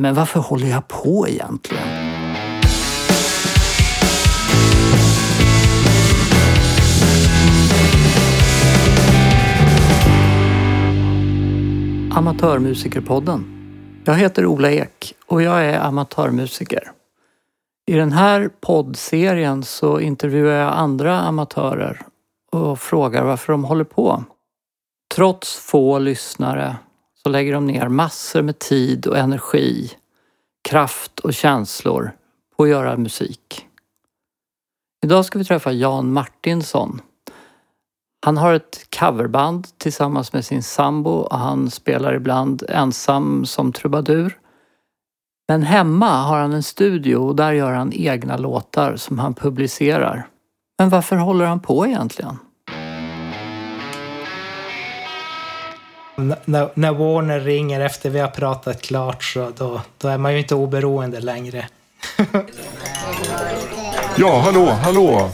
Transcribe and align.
Men 0.00 0.14
varför 0.14 0.40
håller 0.40 0.66
jag 0.66 0.88
på 0.88 1.28
egentligen? 1.28 1.88
Amatörmusikerpodden. 12.12 13.44
Jag 14.04 14.14
heter 14.14 14.46
Ola 14.46 14.70
Ek 14.70 15.14
och 15.26 15.42
jag 15.42 15.64
är 15.64 15.80
amatörmusiker. 15.80 16.90
I 17.86 17.92
den 17.92 18.12
här 18.12 18.50
poddserien 18.60 19.62
så 19.62 20.00
intervjuar 20.00 20.54
jag 20.54 20.72
andra 20.72 21.20
amatörer 21.20 22.02
och 22.52 22.80
frågar 22.80 23.24
varför 23.24 23.52
de 23.52 23.64
håller 23.64 23.84
på. 23.84 24.24
Trots 25.14 25.56
få 25.56 25.98
lyssnare 25.98 26.76
så 27.26 27.30
lägger 27.30 27.52
de 27.52 27.66
ner 27.66 27.88
massor 27.88 28.42
med 28.42 28.58
tid 28.58 29.06
och 29.06 29.18
energi, 29.18 29.90
kraft 30.68 31.20
och 31.20 31.34
känslor 31.34 32.12
på 32.56 32.62
att 32.62 32.68
göra 32.68 32.96
musik. 32.96 33.66
Idag 35.04 35.24
ska 35.24 35.38
vi 35.38 35.44
träffa 35.44 35.72
Jan 35.72 36.12
Martinsson. 36.12 37.00
Han 38.26 38.36
har 38.36 38.54
ett 38.54 38.86
coverband 38.98 39.66
tillsammans 39.78 40.32
med 40.32 40.44
sin 40.44 40.62
sambo 40.62 41.10
och 41.10 41.38
han 41.38 41.70
spelar 41.70 42.14
ibland 42.14 42.62
ensam 42.68 43.46
som 43.46 43.72
trubadur. 43.72 44.38
Men 45.48 45.62
hemma 45.62 46.22
har 46.22 46.38
han 46.38 46.52
en 46.52 46.62
studio 46.62 47.16
och 47.16 47.36
där 47.36 47.52
gör 47.52 47.72
han 47.72 47.92
egna 47.92 48.36
låtar 48.36 48.96
som 48.96 49.18
han 49.18 49.34
publicerar. 49.34 50.28
Men 50.78 50.88
varför 50.88 51.16
håller 51.16 51.44
han 51.44 51.60
på 51.60 51.86
egentligen? 51.86 52.38
När, 56.16 56.68
när 56.74 56.92
Warner 56.92 57.40
ringer 57.40 57.80
efter 57.80 58.10
vi 58.10 58.18
har 58.18 58.28
pratat 58.28 58.82
klart 58.82 59.24
så 59.24 59.52
då, 59.56 59.80
då 59.98 60.08
är 60.08 60.18
man 60.18 60.32
ju 60.32 60.38
inte 60.38 60.54
oberoende 60.54 61.20
längre. 61.20 61.68
Ja, 64.18 64.38
hallå, 64.40 64.66
hallå. 64.66 65.30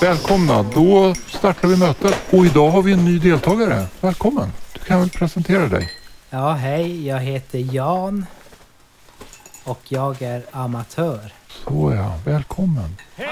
Välkomna. 0.00 0.62
Då 0.62 1.14
startar 1.14 1.68
vi 1.68 1.76
mötet. 1.76 2.14
Och 2.30 2.46
idag 2.46 2.70
har 2.70 2.82
vi 2.82 2.92
en 2.92 3.04
ny 3.04 3.18
deltagare. 3.18 3.86
Välkommen. 4.00 4.52
Du 4.72 4.80
kan 4.80 5.00
väl 5.00 5.10
presentera 5.10 5.66
dig. 5.66 5.90
Ja, 6.30 6.52
hej. 6.52 7.06
Jag 7.06 7.18
heter 7.18 7.74
Jan. 7.74 8.26
Och 9.64 9.80
jag 9.88 10.22
är 10.22 10.42
amatör. 10.52 11.32
Så 11.64 11.92
ja, 11.96 12.14
välkommen. 12.24 12.96
Nu 13.16 13.24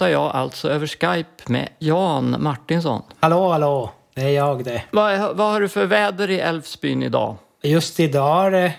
pratar 0.00 0.12
jag 0.12 0.30
alltså 0.34 0.68
över 0.68 0.86
Skype 0.86 1.42
med 1.46 1.68
Jan 1.78 2.36
Martinsson. 2.38 3.02
Hallå, 3.20 3.50
hallå. 3.50 3.90
Det 4.14 4.22
är 4.22 4.30
jag 4.30 4.64
det. 4.64 4.82
Vad, 4.90 5.36
vad 5.36 5.52
har 5.52 5.60
du 5.60 5.68
för 5.68 5.86
väder 5.86 6.30
i 6.30 6.40
Älvsbyn 6.40 7.02
idag? 7.02 7.36
Just 7.62 8.00
idag 8.00 8.46
är 8.46 8.50
det 8.50 8.72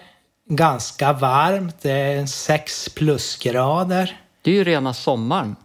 ganska 0.49 1.13
varmt. 1.13 1.75
Det 1.81 1.91
är 1.91 2.25
6 2.25 2.89
plusgrader. 2.89 4.19
Det 4.41 4.51
är 4.51 4.55
ju 4.55 4.63
rena 4.63 4.93
sommaren. 4.93 5.55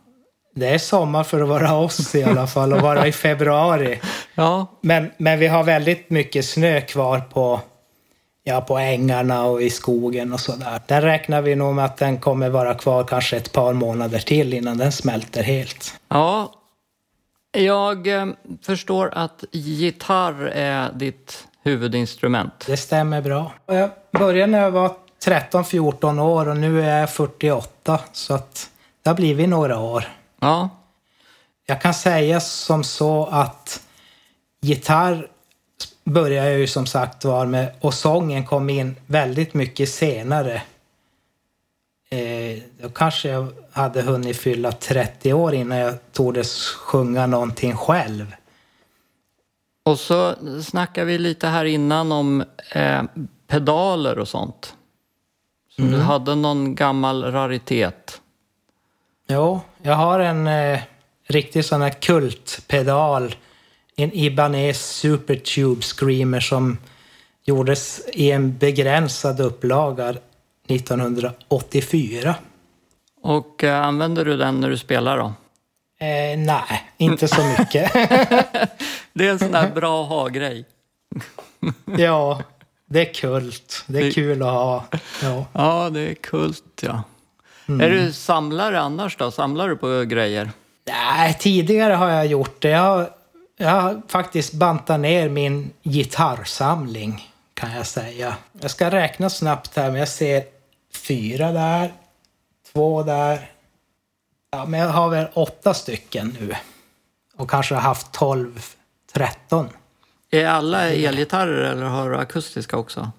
Det 0.55 0.69
är 0.69 0.79
sommar 0.79 1.25
för 1.25 1.41
att 1.41 1.49
vara 1.49 1.77
oss 1.77 2.15
i 2.15 2.25
alla 2.25 2.47
fall 2.47 2.73
och 2.73 2.81
vara 2.81 3.07
i 3.07 3.13
februari. 3.13 4.01
Ja, 4.35 4.67
Men, 4.81 5.11
men 5.19 5.39
vi 5.39 5.47
har 5.47 5.65
väldigt 5.65 6.11
mycket 6.11 6.45
snö 6.45 6.81
kvar 6.81 7.21
på, 7.21 7.61
ja, 8.49 8.61
på 8.61 8.79
ängarna 8.79 9.45
och 9.45 9.63
i 9.63 9.71
skogen 9.71 10.33
och 10.33 10.41
sådär. 10.41 10.81
Där 10.87 11.03
räknar 11.03 11.43
vi 11.43 11.55
nog 11.55 11.75
med 11.75 11.85
att 11.85 11.97
den 11.97 12.21
kommer 12.21 12.49
vara 12.49 12.75
kvar 12.75 13.05
kanske 13.05 13.37
ett 13.37 13.53
par 13.53 13.73
månader 13.73 14.19
till 14.19 14.55
innan 14.55 14.79
den 14.79 14.93
smälter 14.93 15.43
helt. 15.43 15.95
ja. 16.09 16.53
Jag 17.53 18.07
eh, 18.07 18.27
förstår 18.63 19.11
att 19.15 19.45
gitarr 19.53 20.47
är 20.47 20.93
ditt 20.93 21.47
huvudinstrument. 21.63 22.65
Det 22.67 22.77
stämmer 22.77 23.23
bra. 23.23 23.53
Jag 23.67 23.91
började 24.13 24.53
när 24.53 24.61
jag 24.63 24.71
var 24.71 24.93
13-14 25.27 26.21
år 26.21 26.49
och 26.49 26.57
nu 26.57 26.83
är 26.83 27.01
jag 27.01 27.11
48 27.11 28.01
så 28.13 28.35
att 28.35 28.71
det 29.03 29.11
har 29.11 29.15
blivit 29.17 29.49
några 29.49 29.79
år. 29.79 30.05
Ja, 30.41 30.69
Jag 31.67 31.81
kan 31.83 31.95
säga 31.95 32.41
som 32.41 32.85
så 32.85 33.27
att 33.27 33.81
gitarr 34.61 35.29
började 36.07 36.51
jag 36.51 36.59
ju 36.59 36.67
som 36.67 36.87
sagt 36.87 37.25
var 37.25 37.47
med 37.47 37.73
och 37.81 37.95
sången 37.95 38.47
kom 38.47 38.71
in 38.71 38.97
väldigt 39.07 39.55
mycket 39.55 39.89
senare. 39.89 40.63
Eh, 42.11 42.63
då 42.81 42.89
kanske 42.89 43.29
jag 43.29 43.53
hade 43.73 44.03
hunnit 44.03 44.37
fylla 44.37 44.73
30 44.73 45.33
år 45.33 45.55
innan 45.55 45.79
jag 45.79 45.95
tordes 46.13 46.65
sjunga 46.67 47.27
någonting 47.27 47.77
själv. 47.77 48.35
och 49.83 49.99
så 49.99 50.35
snackar 50.63 51.05
vi 51.05 51.19
lite 51.19 51.47
här 51.47 51.65
innan 51.65 52.13
om 52.13 52.45
eh, 52.73 53.03
pedaler 53.47 54.19
och 54.19 54.29
sånt. 54.29 54.75
Så 55.77 55.83
du 55.83 55.99
hade 55.99 56.35
någon 56.35 56.75
gammal 56.75 57.25
raritet. 57.25 58.21
Jo, 59.29 59.61
jag 59.83 59.95
har 59.95 60.21
en 60.21 60.47
eh, 60.47 60.81
riktig 61.27 61.65
sån 61.65 61.83
här 61.83 61.91
kultpedal. 61.91 63.35
En 63.99 64.13
Ibanez 64.13 64.87
Supertube 64.87 65.83
Screamer 65.83 66.41
som 66.41 66.79
gjordes 67.45 68.01
i 68.13 68.31
en 68.31 68.59
begränsad 68.59 69.41
upplaga 69.41 70.15
1984. 70.69 72.35
Och 73.23 73.65
eh, 73.65 73.83
använder 73.87 74.25
du 74.25 74.37
den 74.37 74.61
när 74.61 74.71
du 74.71 74.79
spelar 74.79 75.19
då? 75.19 75.25
Eh, 76.07 76.39
nej, 76.39 76.91
inte 76.97 77.29
så 77.29 77.45
mycket. 77.45 77.93
Det 79.13 79.27
är 79.27 79.31
en 79.31 79.39
sån 79.39 79.53
där 79.53 79.71
bra 79.71 80.05
ha-grej. 80.05 80.65
ja, 81.99 82.43
det 82.87 83.09
är 83.09 83.15
kult. 83.15 83.85
Det 83.87 84.07
är 84.07 84.11
kul 84.11 84.43
att 84.43 84.49
ha. 84.49 84.85
Ja. 85.23 85.47
Ja, 85.53 85.91
det 85.91 86.01
är 86.01 86.15
kult 86.15 86.83
ja. 86.83 87.03
Är 87.67 87.91
du 87.91 88.13
samlare 88.13 88.81
annars 88.81 89.17
då? 89.17 89.31
Samlar 89.31 89.69
du 89.69 89.77
på 89.77 90.03
grejer? 90.03 90.51
Nej, 90.87 91.37
tidigare 91.41 91.93
har 91.93 92.11
jag 92.11 92.27
gjort 92.27 92.63
det. 92.63 92.69
Jag 92.69 93.09
jag 93.57 93.71
har 93.71 94.03
faktiskt 94.09 94.53
bantat 94.53 95.01
ner 95.01 95.29
min 95.29 95.71
gitarrsamling, 95.83 97.33
kan 97.55 97.73
jag 97.73 97.87
säga. 97.87 98.37
Jag 98.61 98.71
ska 98.71 98.91
räkna 98.91 99.31
snabbt 99.31 99.77
här, 99.77 99.91
men 99.91 99.99
jag 99.99 100.09
ser 100.09 100.45
fyra 100.93 101.53
där, 101.53 101.95
två 102.73 103.03
där. 103.03 103.51
Ja, 104.51 104.65
men 104.65 104.81
jag 104.81 104.89
har 104.89 105.09
väl 105.09 105.27
åtta 105.35 105.75
stycken 105.75 106.37
nu. 106.41 106.55
Och 107.37 107.51
kanske 107.51 107.75
har 107.75 107.83
haft 107.83 108.13
12, 108.13 108.63
13. 109.13 109.69
Är 110.31 110.47
alla 110.47 110.91
elgitarrer 110.91 111.73
eller 111.73 111.85
har 111.87 112.11
du 112.11 112.17
akustiska 112.17 112.77
också? 112.77 113.11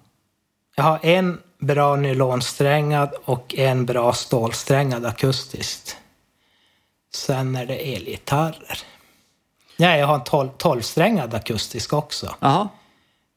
Jag 0.76 0.84
har 0.84 0.98
en 1.02 1.40
bra 1.58 1.96
nylonsträngad 1.96 3.14
och 3.24 3.54
en 3.54 3.86
bra 3.86 4.12
stålsträngad 4.12 5.06
akustiskt. 5.06 5.96
Sen 7.14 7.56
är 7.56 7.66
det 7.66 7.94
elgitarrer. 7.96 8.78
Nej, 9.78 10.00
jag 10.00 10.06
har 10.06 10.14
en 10.14 10.24
12, 10.24 10.48
12-strängad 10.58 11.34
akustisk 11.34 11.92
också. 11.92 12.34
Jaha. 12.40 12.68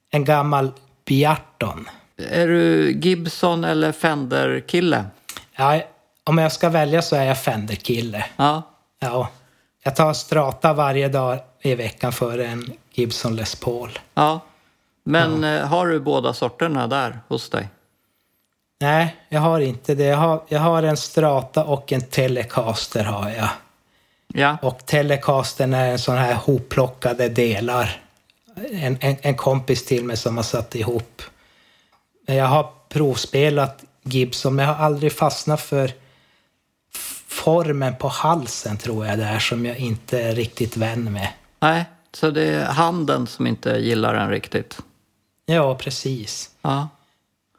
En 0.09 0.25
gammal 0.25 0.71
Biarton. 1.05 1.89
Är 2.17 2.47
du 2.47 2.91
Gibson 2.91 3.63
eller 3.63 3.91
Fender-kille? 3.91 5.05
Ja, 5.55 5.81
om 6.23 6.37
jag 6.37 6.51
ska 6.51 6.69
välja 6.69 7.01
så 7.01 7.15
är 7.15 7.23
jag 7.23 7.37
Fender-kille. 7.37 8.25
Ja. 8.37 8.61
Ja. 8.99 9.27
Jag 9.83 9.95
tar 9.95 10.13
strata 10.13 10.73
varje 10.73 11.07
dag 11.09 11.39
i 11.61 11.75
veckan 11.75 12.11
för 12.11 12.39
en 12.39 12.71
Gibson 12.93 13.35
Les 13.35 13.55
Paul. 13.55 13.99
ja. 14.13 14.39
Men 15.03 15.43
eh, 15.43 15.67
har 15.67 15.87
du 15.87 15.99
båda 15.99 16.33
sorterna 16.33 16.87
där 16.87 17.19
hos 17.27 17.49
dig? 17.49 17.69
Nej, 18.81 19.15
jag 19.29 19.41
har 19.41 19.59
inte 19.59 19.95
det. 19.95 20.03
Jag 20.03 20.17
har, 20.17 20.41
jag 20.47 20.59
har 20.59 20.83
en 20.83 20.97
strata 20.97 21.63
och 21.63 21.91
en 21.91 22.01
Telecaster 22.01 23.03
har 23.03 23.29
jag. 23.29 23.49
Ja. 24.33 24.57
Och 24.61 24.85
Telecastern 24.85 25.73
är 25.73 25.91
en 25.91 25.99
sån 25.99 26.17
här 26.17 26.33
hopplockade 26.33 27.29
delar. 27.29 28.01
En, 28.71 28.97
en, 29.01 29.15
en 29.21 29.35
kompis 29.35 29.85
till 29.85 30.03
mig 30.03 30.17
som 30.17 30.37
har 30.37 30.43
satt 30.43 30.75
ihop. 30.75 31.21
Jag 32.25 32.45
har 32.45 32.69
provspelat 32.89 33.83
Gibson, 34.03 34.55
men 34.55 34.65
jag 34.65 34.73
har 34.73 34.85
aldrig 34.85 35.13
fastnat 35.13 35.61
för 35.61 35.91
formen 37.27 37.95
på 37.95 38.07
halsen 38.07 38.77
tror 38.77 39.05
jag 39.05 39.19
det 39.19 39.25
är 39.25 39.39
som 39.39 39.65
jag 39.65 39.77
inte 39.77 40.21
är 40.21 40.35
riktigt 40.35 40.77
vän 40.77 41.13
med. 41.13 41.27
Nej, 41.59 41.85
så 42.13 42.31
det 42.31 42.43
är 42.43 42.65
handen 42.65 43.27
som 43.27 43.47
inte 43.47 43.69
gillar 43.69 44.13
den 44.13 44.29
riktigt. 44.29 44.77
Ja, 45.45 45.75
precis. 45.75 46.49
Ja. 46.61 46.89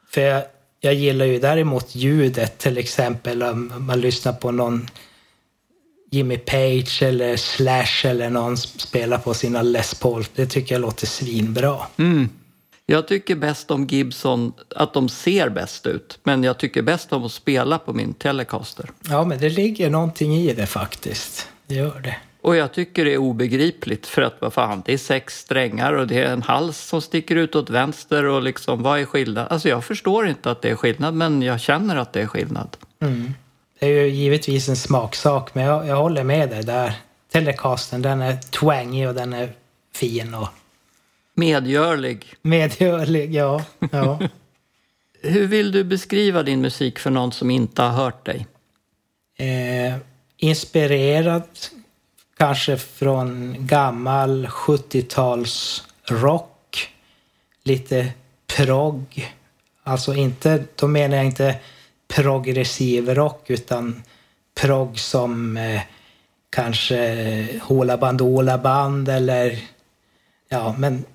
För 0.09 0.21
jag, 0.21 0.43
jag 0.79 0.93
gillar 0.93 1.25
ju 1.25 1.39
däremot 1.39 1.95
ljudet, 1.95 2.57
till 2.57 2.77
exempel 2.77 3.43
om 3.43 3.73
man 3.77 4.01
lyssnar 4.01 4.33
på 4.33 4.51
någon 4.51 4.89
Jimmy 6.13 6.37
Page 6.37 7.03
eller 7.03 7.37
Slash 7.37 8.09
eller 8.09 8.29
någon 8.29 8.57
spelar 8.57 9.17
på 9.17 9.33
sina 9.33 9.61
Les 9.61 9.93
Paul. 9.93 10.25
Det 10.35 10.45
tycker 10.45 10.75
jag 10.75 10.81
låter 10.81 11.07
svinbra. 11.07 11.77
Mm. 11.97 12.29
Jag 12.85 13.07
tycker 13.07 13.35
bäst 13.35 13.71
om 13.71 13.87
Gibson, 13.87 14.53
att 14.75 14.93
de 14.93 15.09
ser 15.09 15.49
bäst 15.49 15.87
ut. 15.87 16.19
Men 16.23 16.43
jag 16.43 16.57
tycker 16.57 16.81
bäst 16.81 17.13
om 17.13 17.23
att 17.23 17.31
spela 17.31 17.79
på 17.79 17.93
min 17.93 18.13
Telecaster. 18.13 18.89
Ja, 19.09 19.25
men 19.25 19.39
det 19.39 19.49
ligger 19.49 19.89
någonting 19.89 20.35
i 20.35 20.53
det 20.53 20.65
faktiskt. 20.65 21.49
Det 21.67 21.75
gör 21.75 21.99
det. 21.99 22.15
Och 22.41 22.55
jag 22.55 22.73
tycker 22.73 23.05
det 23.05 23.13
är 23.13 23.17
obegripligt 23.17 24.07
för 24.07 24.21
att 24.21 24.35
vad 24.39 24.53
fan, 24.53 24.83
det 24.85 24.93
är 24.93 24.97
sex 24.97 25.39
strängar 25.39 25.93
och 25.93 26.07
det 26.07 26.23
är 26.23 26.33
en 26.33 26.41
hals 26.41 26.77
som 26.77 27.01
sticker 27.01 27.35
ut 27.35 27.55
åt 27.55 27.69
vänster 27.69 28.23
och 28.23 28.43
liksom 28.43 28.83
vad 28.83 28.99
är 28.99 29.05
skillnad? 29.05 29.47
Alltså 29.49 29.69
jag 29.69 29.83
förstår 29.83 30.27
inte 30.27 30.51
att 30.51 30.61
det 30.61 30.69
är 30.69 30.75
skillnad 30.75 31.13
men 31.13 31.41
jag 31.41 31.59
känner 31.59 31.95
att 31.95 32.13
det 32.13 32.21
är 32.21 32.27
skillnad. 32.27 32.77
Mm. 32.99 33.33
Det 33.83 33.89
är 33.89 34.03
ju 34.03 34.07
givetvis 34.07 34.69
en 34.69 34.75
smaksak 34.75 35.55
men 35.55 35.63
jag, 35.63 35.87
jag 35.87 35.95
håller 35.95 36.23
med 36.23 36.49
dig 36.49 36.63
där. 36.63 36.93
Telecasten 37.31 38.01
den 38.01 38.21
är 38.21 38.37
twangig 38.37 39.07
och 39.07 39.13
den 39.13 39.33
är 39.33 39.53
fin 39.93 40.33
och 40.33 40.47
Medgörlig. 41.35 42.25
medgörlig. 42.41 43.35
Ja, 43.35 43.65
ja. 43.91 44.19
Hur 45.21 45.47
vill 45.47 45.71
du 45.71 45.83
beskriva 45.83 46.43
din 46.43 46.61
musik 46.61 46.99
för 46.99 47.09
någon 47.09 47.31
som 47.31 47.51
inte 47.51 47.81
har 47.81 47.89
hört 47.89 48.25
dig? 48.25 48.47
Eh, 49.37 49.95
inspirerad 50.37 51.43
kanske 52.37 52.77
från 52.77 53.55
gammal 53.59 54.47
70-tals 54.47 55.83
rock. 56.05 56.89
Lite 57.63 58.11
progg. 58.57 59.33
Alltså 59.83 60.13
inte, 60.13 60.63
då 60.75 60.87
menar 60.87 61.17
jag 61.17 61.25
inte 61.25 61.55
progressiv 62.15 63.09
rock 63.09 63.49
utan 63.49 64.03
progg 64.61 64.99
som 64.99 65.57
eh, 65.57 65.81
kanske 66.49 67.47
Hoola 67.61 67.97
Bandoola 67.97 68.57
Band 68.57 69.09
eller 69.09 69.59
ja, 70.49 70.75
men 70.77 71.05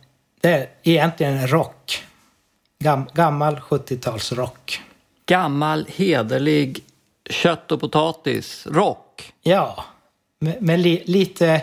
det 0.40 0.50
är 0.50 0.68
egentligen 0.82 1.48
rock. 1.48 2.04
Gam, 2.78 3.06
gammal 3.14 3.56
70-talsrock. 3.56 4.80
Gammal, 5.26 5.86
hederlig, 5.96 6.84
kött 7.30 7.72
och 7.72 7.80
potatis, 7.80 8.66
rock. 8.70 9.32
Ja, 9.42 9.84
med 10.38 10.80
li, 10.80 11.02
lite, 11.04 11.60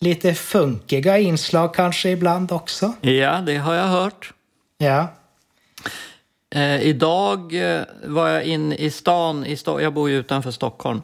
lite 0.00 0.34
funkiga 0.34 1.18
inslag 1.18 1.74
kanske 1.74 2.10
ibland 2.10 2.52
också. 2.52 2.92
Ja, 3.00 3.40
det 3.40 3.56
har 3.56 3.74
jag 3.74 3.86
hört. 3.86 4.32
Ja, 4.78 5.08
Eh, 6.54 6.82
idag 6.82 7.54
eh, 7.76 7.82
var 8.04 8.28
jag 8.28 8.44
inne 8.44 8.74
i 8.74 8.90
stan, 8.90 9.46
i 9.46 9.54
Sto- 9.54 9.80
jag 9.80 9.92
bor 9.94 10.10
ju 10.10 10.16
utanför 10.18 10.50
Stockholm. 10.50 11.02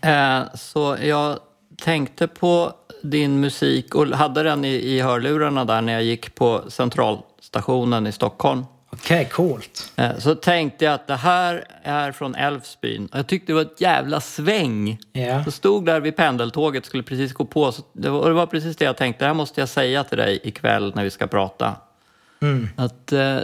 Eh, 0.00 0.42
så 0.54 0.96
jag 1.02 1.38
tänkte 1.82 2.26
på 2.26 2.72
din 3.02 3.40
musik 3.40 3.94
och 3.94 4.06
hade 4.06 4.42
den 4.42 4.64
i, 4.64 4.68
i 4.74 5.00
hörlurarna 5.00 5.64
där 5.64 5.80
när 5.80 5.92
jag 5.92 6.02
gick 6.02 6.34
på 6.34 6.62
centralstationen 6.68 8.06
i 8.06 8.12
Stockholm. 8.12 8.64
okej, 8.90 9.28
coolt. 9.32 9.92
Eh, 9.96 10.18
så 10.18 10.34
tänkte 10.34 10.84
jag 10.84 10.94
att 10.94 11.06
det 11.06 11.16
här 11.16 11.64
är 11.82 12.12
från 12.12 12.34
Älvsbyn. 12.34 13.08
Jag 13.12 13.26
tyckte 13.26 13.52
det 13.52 13.54
var 13.54 13.62
ett 13.62 13.80
jävla 13.80 14.20
sväng. 14.20 14.98
Ja, 15.12 15.20
Jag 15.22 15.52
stod 15.52 15.86
där 15.86 16.00
vid 16.00 16.16
pendeltåget, 16.16 16.84
skulle 16.86 17.02
precis 17.02 17.32
gå 17.32 17.44
på. 17.44 17.72
Så 17.72 17.82
det, 17.92 18.10
var, 18.10 18.18
och 18.20 18.28
det 18.28 18.34
var 18.34 18.46
precis 18.46 18.76
det 18.76 18.84
jag 18.84 18.96
tänkte, 18.96 19.24
det 19.24 19.26
här 19.26 19.34
måste 19.34 19.60
jag 19.60 19.68
säga 19.68 20.04
till 20.04 20.18
dig 20.18 20.40
ikväll 20.42 20.92
när 20.94 21.04
vi 21.04 21.10
ska 21.10 21.26
prata. 21.26 21.74
Mm. 22.42 22.68
Att 22.76 23.12
eh, 23.12 23.36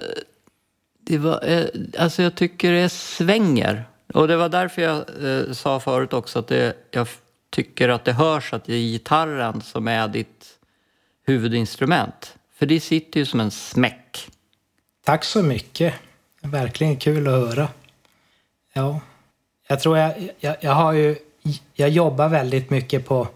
det 1.11 1.19
var, 1.19 1.49
eh, 1.49 1.67
alltså 1.99 2.23
jag 2.23 2.35
tycker 2.35 2.73
det 2.73 2.89
svänger. 2.89 3.85
Och 4.15 4.29
det 4.29 4.37
var 4.37 4.49
därför 4.49 4.83
jag 4.83 4.97
eh, 4.97 5.53
sa 5.53 5.81
förut 5.81 6.13
också 6.13 6.39
att 6.39 6.49
det, 6.49 6.77
jag 6.91 7.09
tycker 7.51 7.89
att 7.89 8.05
det 8.05 8.13
hörs 8.13 8.53
att 8.53 8.65
det 8.65 8.75
är 8.75 8.79
gitarren 8.79 9.61
som 9.61 9.89
är 9.89 10.09
ditt 10.09 10.47
huvudinstrument. 11.27 12.35
För 12.59 12.67
det 12.67 12.81
sitter 12.81 13.21
ju 13.21 13.27
som 13.27 13.41
en 13.41 13.51
smäck. 13.51 14.29
tack 15.05 15.25
så 15.25 15.43
mycket. 15.43 15.95
Verkligen 16.43 16.97
kul 16.97 17.29
att 17.29 17.33
höra. 17.33 17.69
Ja, 18.73 19.01
jag 19.69 19.81
tror 19.81 19.99
jag, 19.99 20.31
jag, 20.41 20.57
jag 20.61 20.73
har 20.73 20.93
ju, 20.93 21.17
jag 21.75 21.89
jobbar 21.89 22.29
väldigt 22.29 22.71
mycket 22.71 23.07
på 23.07 23.29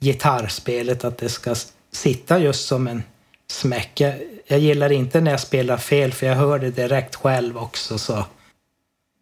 gitarrspelet, 0.00 1.04
att 1.04 1.18
det 1.18 1.28
ska 1.28 1.54
sitta 1.92 2.38
just 2.38 2.66
som 2.66 2.86
en 2.86 3.02
smäck. 3.48 4.00
Jag, 4.00 4.14
jag 4.50 4.60
gillar 4.60 4.92
inte 4.92 5.20
när 5.20 5.30
jag 5.30 5.40
spelar 5.40 5.76
fel, 5.76 6.12
för 6.12 6.26
jag 6.26 6.34
hör 6.34 6.58
det 6.58 6.70
direkt 6.70 7.16
själv 7.16 7.58
också. 7.58 7.98
Så 7.98 8.24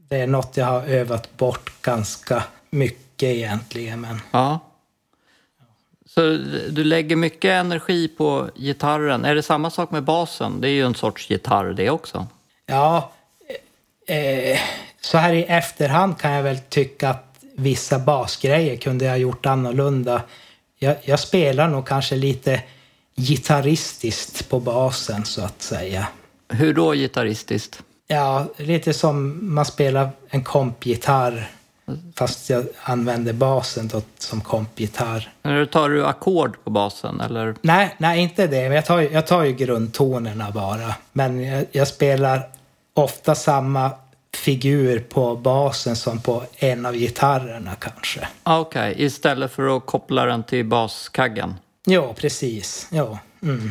det 0.09 0.17
är 0.17 0.27
något 0.27 0.57
jag 0.57 0.67
har 0.67 0.83
övat 0.83 1.37
bort 1.37 1.73
ganska 1.83 2.43
mycket 2.71 3.29
egentligen. 3.29 4.01
Men 4.01 4.21
Ja. 4.31 4.61
Så 6.07 6.21
du 6.71 6.85
lägger 6.85 7.17
mycket 7.17 7.51
energi 7.51 8.09
på 8.09 8.49
gitarren. 8.57 9.25
Är 9.25 9.35
det 9.35 9.43
samma 9.43 9.71
sak 9.71 9.91
med 9.91 10.03
basen? 10.03 10.61
Det 10.61 10.69
är 10.69 10.73
ju 10.73 10.87
en 10.87 10.95
sorts 10.95 11.31
gitarr 11.31 11.73
det 11.73 11.91
också. 11.91 12.27
Ja, 12.67 13.13
eh, 14.07 14.59
så 15.01 15.19
här 15.19 15.33
i 15.33 15.45
efterhand 15.45 16.19
kan 16.19 16.33
jag 16.33 16.43
väl 16.43 16.59
tycka 16.59 17.11
att 17.11 17.29
vissa 17.57 17.99
basgrejer 17.99 18.77
kunde 18.77 19.05
jag 19.05 19.13
ha 19.13 19.19
gjort 19.19 19.47
annorlunda. 19.47 20.23
Jag, 20.79 20.97
jag 21.03 21.21
spelar 21.21 21.69
nog 21.69 21.87
kanske 21.87 22.17
lite 22.17 22.63
gitarristiskt 23.19 24.49
på 24.49 24.61
basen 24.61 25.25
så 25.25 25.44
att 25.44 25.62
säga. 25.62 26.06
Hur 26.49 26.75
då 26.75 26.93
gitarristiskt? 26.93 27.82
Ja, 28.06 28.47
lite 28.56 28.93
som 28.94 29.38
man 29.55 29.65
spelar 29.65 30.11
en 30.29 30.44
kompgitarr 30.44 31.50
fast 32.15 32.50
jag 32.50 32.67
använder 32.82 33.32
basen 33.32 33.88
då 33.88 34.03
som 34.19 34.41
kompgitarr. 34.41 35.31
Eller 35.43 35.67
tar 35.67 35.88
du 35.88 36.06
ackord 36.06 36.65
på 36.65 36.70
basen? 36.70 37.20
Eller? 37.20 37.55
Nej, 37.62 37.94
nej, 37.99 38.20
inte 38.20 38.47
det. 38.47 38.62
Jag 38.62 38.87
tar, 38.87 39.00
jag 39.00 39.26
tar 39.26 39.44
ju 39.44 39.53
grundtonerna 39.53 40.50
bara. 40.50 40.94
Men 41.12 41.44
jag, 41.44 41.64
jag 41.73 41.88
spelar 41.88 42.43
ofta 42.94 43.35
samma 43.35 43.91
figur 44.35 45.00
på 45.00 45.37
basen 45.37 45.97
som 45.97 46.21
på 46.21 46.43
en 46.56 46.87
av 46.87 46.94
gitarrerna 46.94 47.75
kanske. 47.75 48.29
Ah, 48.43 48.59
Okej, 48.59 48.94
istället 48.97 49.53
för 49.53 49.76
att 49.76 49.87
koppla 49.87 50.25
den 50.25 50.43
till 50.43 50.64
baskaggen. 50.64 51.55
Jo, 51.90 52.14
precis. 52.19 52.88
Jo. 52.90 53.19
Mm. 53.43 53.70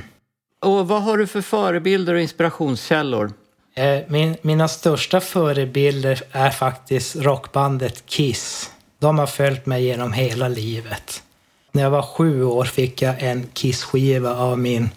Och 0.61 0.87
vad 0.87 1.03
har 1.03 1.17
du 1.17 1.27
för 1.27 1.41
förebilder 1.41 2.13
och 2.13 2.21
inspirationskällor? 2.21 3.33
Eh, 3.75 3.99
Min, 4.07 4.37
mina 4.41 4.67
största 4.67 5.21
förebilder 5.21 6.21
är 6.31 6.49
faktiskt 6.49 7.15
rockbandet 7.15 8.05
Kiss. 8.05 8.71
De 8.99 9.19
har 9.19 9.27
följt 9.27 9.65
mig 9.65 9.83
genom 9.83 10.13
hela 10.13 10.47
livet. 10.47 11.23
När 11.71 11.83
jag 11.83 11.89
var 11.89 12.01
sju 12.01 12.43
år 12.43 12.65
fick 12.65 13.01
jag 13.01 13.23
en 13.23 13.47
Kiss-skiva 13.53 14.35
av 14.35 14.59
min 14.59 14.89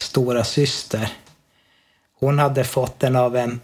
stora 0.00 0.44
syster. 0.44 1.08
Hon 2.20 2.38
hade 2.38 2.64
fått 2.64 3.00
den 3.00 3.16
av 3.16 3.36
en 3.36 3.60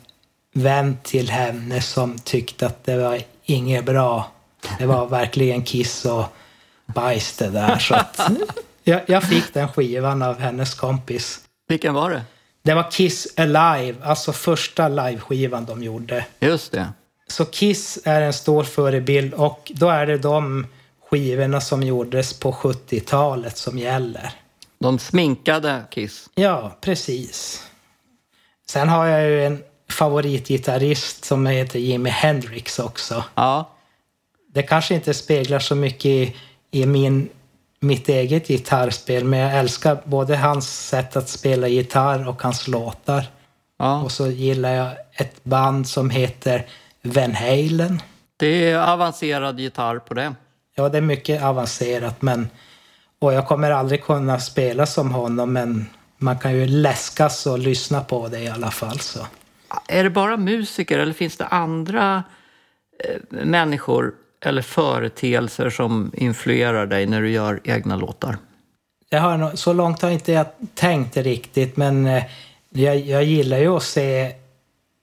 vän 0.55 0.97
till 1.03 1.31
henne 1.31 1.81
som 1.81 2.19
tyckte 2.19 2.67
att 2.67 2.85
det 2.85 2.97
var 2.97 3.21
inget 3.45 3.85
bra. 3.85 4.31
Det 4.79 4.87
var 4.87 5.07
verkligen 5.07 5.63
Kiss 5.65 6.05
och 6.05 6.25
bajs 6.87 7.37
det 7.37 7.49
där. 7.51 7.79
Så 7.79 7.95
att 7.95 8.21
jag, 8.85 9.01
jag 9.07 9.23
fick 9.23 9.55
den 9.55 9.69
skivan 9.69 10.23
av 10.23 10.39
hennes 10.39 10.75
kompis. 10.75 11.41
Vilken 11.69 11.95
var 11.95 12.11
det? 12.11 12.23
Det 12.63 12.75
var 12.75 12.91
Kiss 12.91 13.35
Alive, 13.37 13.95
alltså 14.03 14.33
första 14.33 14.89
liveskivan 14.89 15.65
de 15.65 15.83
gjorde. 15.83 16.27
Just 16.41 16.73
det. 16.73 16.89
Så 17.27 17.45
Kiss 17.45 17.99
är 18.05 18.21
en 18.21 18.33
stor 18.33 18.65
förebild 18.65 19.35
och 19.35 19.73
då 19.75 19.89
är 19.89 20.07
det 20.07 20.19
de 20.19 20.67
skivorna 21.11 21.61
som 21.61 21.83
gjordes 21.83 22.41
på 22.41 22.53
70-talet 22.53 23.57
som 23.57 23.79
gäller. 23.79 24.31
De 24.79 24.99
sminkade 24.99 25.83
Kiss. 25.91 26.31
Ja, 26.35 26.77
precis. 26.81 27.63
Sen 28.69 28.89
har 28.89 29.07
jag 29.07 29.31
ju 29.31 29.47
en 29.47 29.63
favoritgitarrist 29.91 31.25
som 31.25 31.47
heter 31.47 31.79
Jimi 31.79 32.11
Hendrix 32.11 32.79
också. 32.79 33.25
Ja, 33.35 33.71
Det 34.55 34.63
kanske 34.63 34.95
inte 34.95 35.15
speglar 35.15 35.59
så 35.59 35.75
mycket 35.75 36.07
i, 36.07 36.37
i 36.71 36.87
min, 36.87 37.29
mitt 37.85 38.09
eget 38.09 38.49
gitarrspel 38.49 39.25
men 39.25 39.39
jag 39.39 39.59
älskar 39.59 39.99
både 40.05 40.37
hans 40.37 40.89
sätt 40.89 41.17
att 41.17 41.29
spela 41.29 41.69
gitarr 41.69 42.29
och 42.29 42.43
hans 42.43 42.69
låtar. 42.69 43.25
ja. 43.79 44.03
Och 44.03 44.13
så 44.13 44.27
gillar 44.27 44.73
jag 44.73 44.93
ett 45.13 45.45
band 45.45 45.89
som 45.89 46.11
heter 46.11 46.67
Van 47.03 47.35
Halen. 47.35 48.03
Det 48.37 48.71
är 48.71 48.93
avancerad 48.93 49.61
gitarr 49.61 49.99
på 49.99 50.15
det. 50.15 50.35
Ja, 50.77 50.89
det 50.89 50.99
är 50.99 51.03
mycket 51.03 51.43
avancerat 51.43 52.23
men 52.23 52.49
och 53.19 53.33
jag 53.33 53.47
kommer 53.47 53.71
aldrig 53.71 54.05
kunna 54.05 54.39
spela 54.41 54.87
som 54.87 55.11
honom 55.13 55.53
men 55.53 55.87
man 56.19 56.39
kan 56.39 56.55
ju 56.55 56.67
läskas 56.67 57.47
och 57.47 57.59
lyssna 57.59 58.01
på 58.01 58.29
det 58.29 58.41
i 58.41 58.49
alla 58.49 58.71
fall. 58.71 59.01
Så. 59.01 59.27
Är 59.89 60.05
det 60.05 60.11
bara 60.11 60.37
musiker 60.37 60.99
eller 60.99 61.13
finns 61.13 61.37
det 61.37 61.47
andra 61.47 62.25
eh, 63.05 63.45
människor 63.45 64.15
eller 64.47 64.63
företeelser 64.63 65.71
som 65.71 66.13
influerar 66.15 66.87
dig 66.87 67.07
när 67.07 67.23
du 67.23 67.31
gör 67.31 67.61
egna 67.65 67.97
låtar? 67.97 68.37
Jag 69.09 69.21
har, 69.21 69.57
så 69.57 69.73
långt 69.73 70.03
har 70.03 70.11
inte 70.11 70.33
jag 70.33 70.47
tänkt 70.75 71.17
riktigt 71.17 71.77
men 71.77 72.07
eh, 72.07 72.25
jag, 72.71 72.97
jag 72.97 73.25
gillar 73.25 73.59
ju 73.59 73.69
att 73.69 73.83
se 73.83 74.35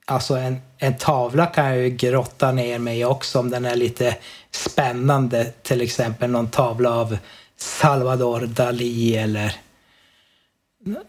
Alltså 0.04 0.36
en, 0.36 0.60
en 0.78 0.96
tavla 0.96 1.46
kan 1.46 1.66
jag 1.66 1.78
ju 1.78 1.90
grotta 1.90 2.52
ner 2.52 2.78
mig 2.78 3.00
i 3.00 3.04
också 3.04 3.38
om 3.38 3.50
den 3.50 3.64
är 3.64 3.76
lite 3.76 4.16
spännande. 4.50 5.52
Till 5.62 5.80
exempel 5.80 6.30
någon 6.30 6.50
tavla 6.50 6.90
av 6.90 7.18
Salvador 7.56 8.40
Dalí 8.40 9.16
eller 9.16 9.56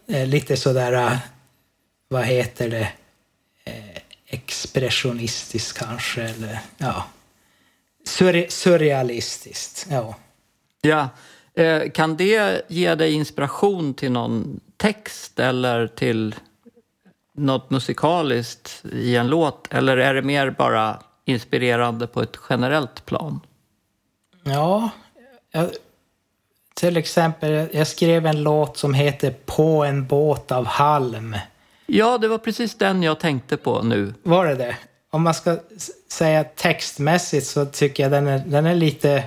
eh, 0.08 0.26
lite 0.26 0.56
sådär 0.56 0.92
eh, 0.92 1.16
vad 2.08 2.24
heter 2.24 2.68
det, 2.68 2.88
expressionistisk 4.26 5.78
kanske, 5.78 6.22
eller 6.22 6.58
ja, 6.78 7.04
Surre 8.04 8.50
surrealistiskt. 8.50 9.86
Ja. 9.90 10.14
Ja. 10.80 11.08
Eh, 11.62 11.90
kan 11.90 12.16
det 12.16 12.62
ge 12.68 12.94
dig 12.94 13.12
inspiration 13.12 13.94
till 13.94 14.12
någon 14.12 14.60
text 14.76 15.38
eller 15.38 15.86
till 15.86 16.34
något 17.34 17.70
musikaliskt 17.70 18.84
i 18.92 19.16
en 19.16 19.28
låt? 19.28 19.74
Eller 19.74 19.96
är 19.96 20.14
det 20.14 20.22
mer 20.22 20.50
bara 20.50 20.98
inspirerande 21.24 22.06
på 22.06 22.22
ett 22.22 22.36
generellt 22.48 23.06
plan? 23.06 23.40
Ja, 24.42 24.90
jag, 25.50 25.70
till 26.74 26.96
exempel, 26.96 27.68
jag 27.72 27.86
skrev 27.86 28.26
en 28.26 28.42
låt 28.42 28.76
som 28.76 28.94
heter 28.94 29.30
På 29.30 29.84
en 29.84 30.06
båt 30.06 30.52
av 30.52 30.66
halm. 30.66 31.36
Ja, 31.86 32.18
det 32.18 32.28
var 32.28 32.38
precis 32.38 32.74
den 32.78 33.02
jag 33.02 33.20
tänkte 33.20 33.56
på 33.56 33.82
nu. 33.82 34.14
Var 34.22 34.46
det 34.46 34.54
det? 34.54 34.76
Om 35.14 35.22
man 35.22 35.34
ska 35.34 35.56
säga 36.12 36.44
textmässigt 36.44 37.46
så 37.46 37.66
tycker 37.66 38.02
jag 38.02 38.12
den 38.12 38.26
är, 38.26 38.38
den 38.46 38.66
är 38.66 38.74
lite, 38.74 39.24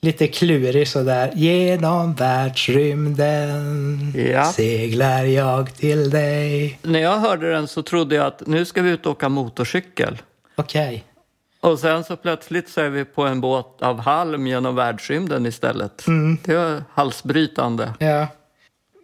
lite 0.00 0.26
klurig 0.26 0.88
sådär. 0.88 1.32
Genom 1.34 2.14
världsrymden 2.14 4.12
Ja. 4.32 4.44
seglar 4.52 5.24
jag 5.24 5.74
till 5.74 6.10
dig. 6.10 6.78
När 6.82 7.00
jag 7.00 7.18
hörde 7.18 7.50
den 7.52 7.68
så 7.68 7.82
trodde 7.82 8.14
jag 8.14 8.26
att 8.26 8.46
nu 8.46 8.64
ska 8.64 8.82
vi 8.82 8.90
ut 8.90 9.06
och 9.06 9.12
åka 9.12 9.28
motorcykel. 9.28 10.18
Okej. 10.56 11.04
Och 11.60 11.78
sen 11.78 12.04
så 12.04 12.16
plötsligt 12.16 12.68
så 12.68 12.80
är 12.80 12.88
vi 12.88 13.04
på 13.04 13.22
en 13.22 13.40
båt 13.40 13.82
av 13.82 14.00
halm 14.00 14.46
genom 14.46 14.74
världsrymden 14.74 15.46
istället. 15.46 16.04
Det 16.44 16.54
var 16.54 16.82
halsbrytande. 16.94 17.92
Ja. 17.98 18.26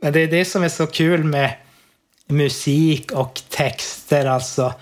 Men 0.02 0.12
det 0.12 0.20
är 0.20 0.28
det 0.28 0.44
som 0.44 0.62
är 0.62 0.68
så 0.68 0.86
kul 0.86 1.24
med 1.24 1.54
musik 2.26 3.12
och 3.12 3.40
texter. 3.48 4.26
Alltså, 4.26 4.72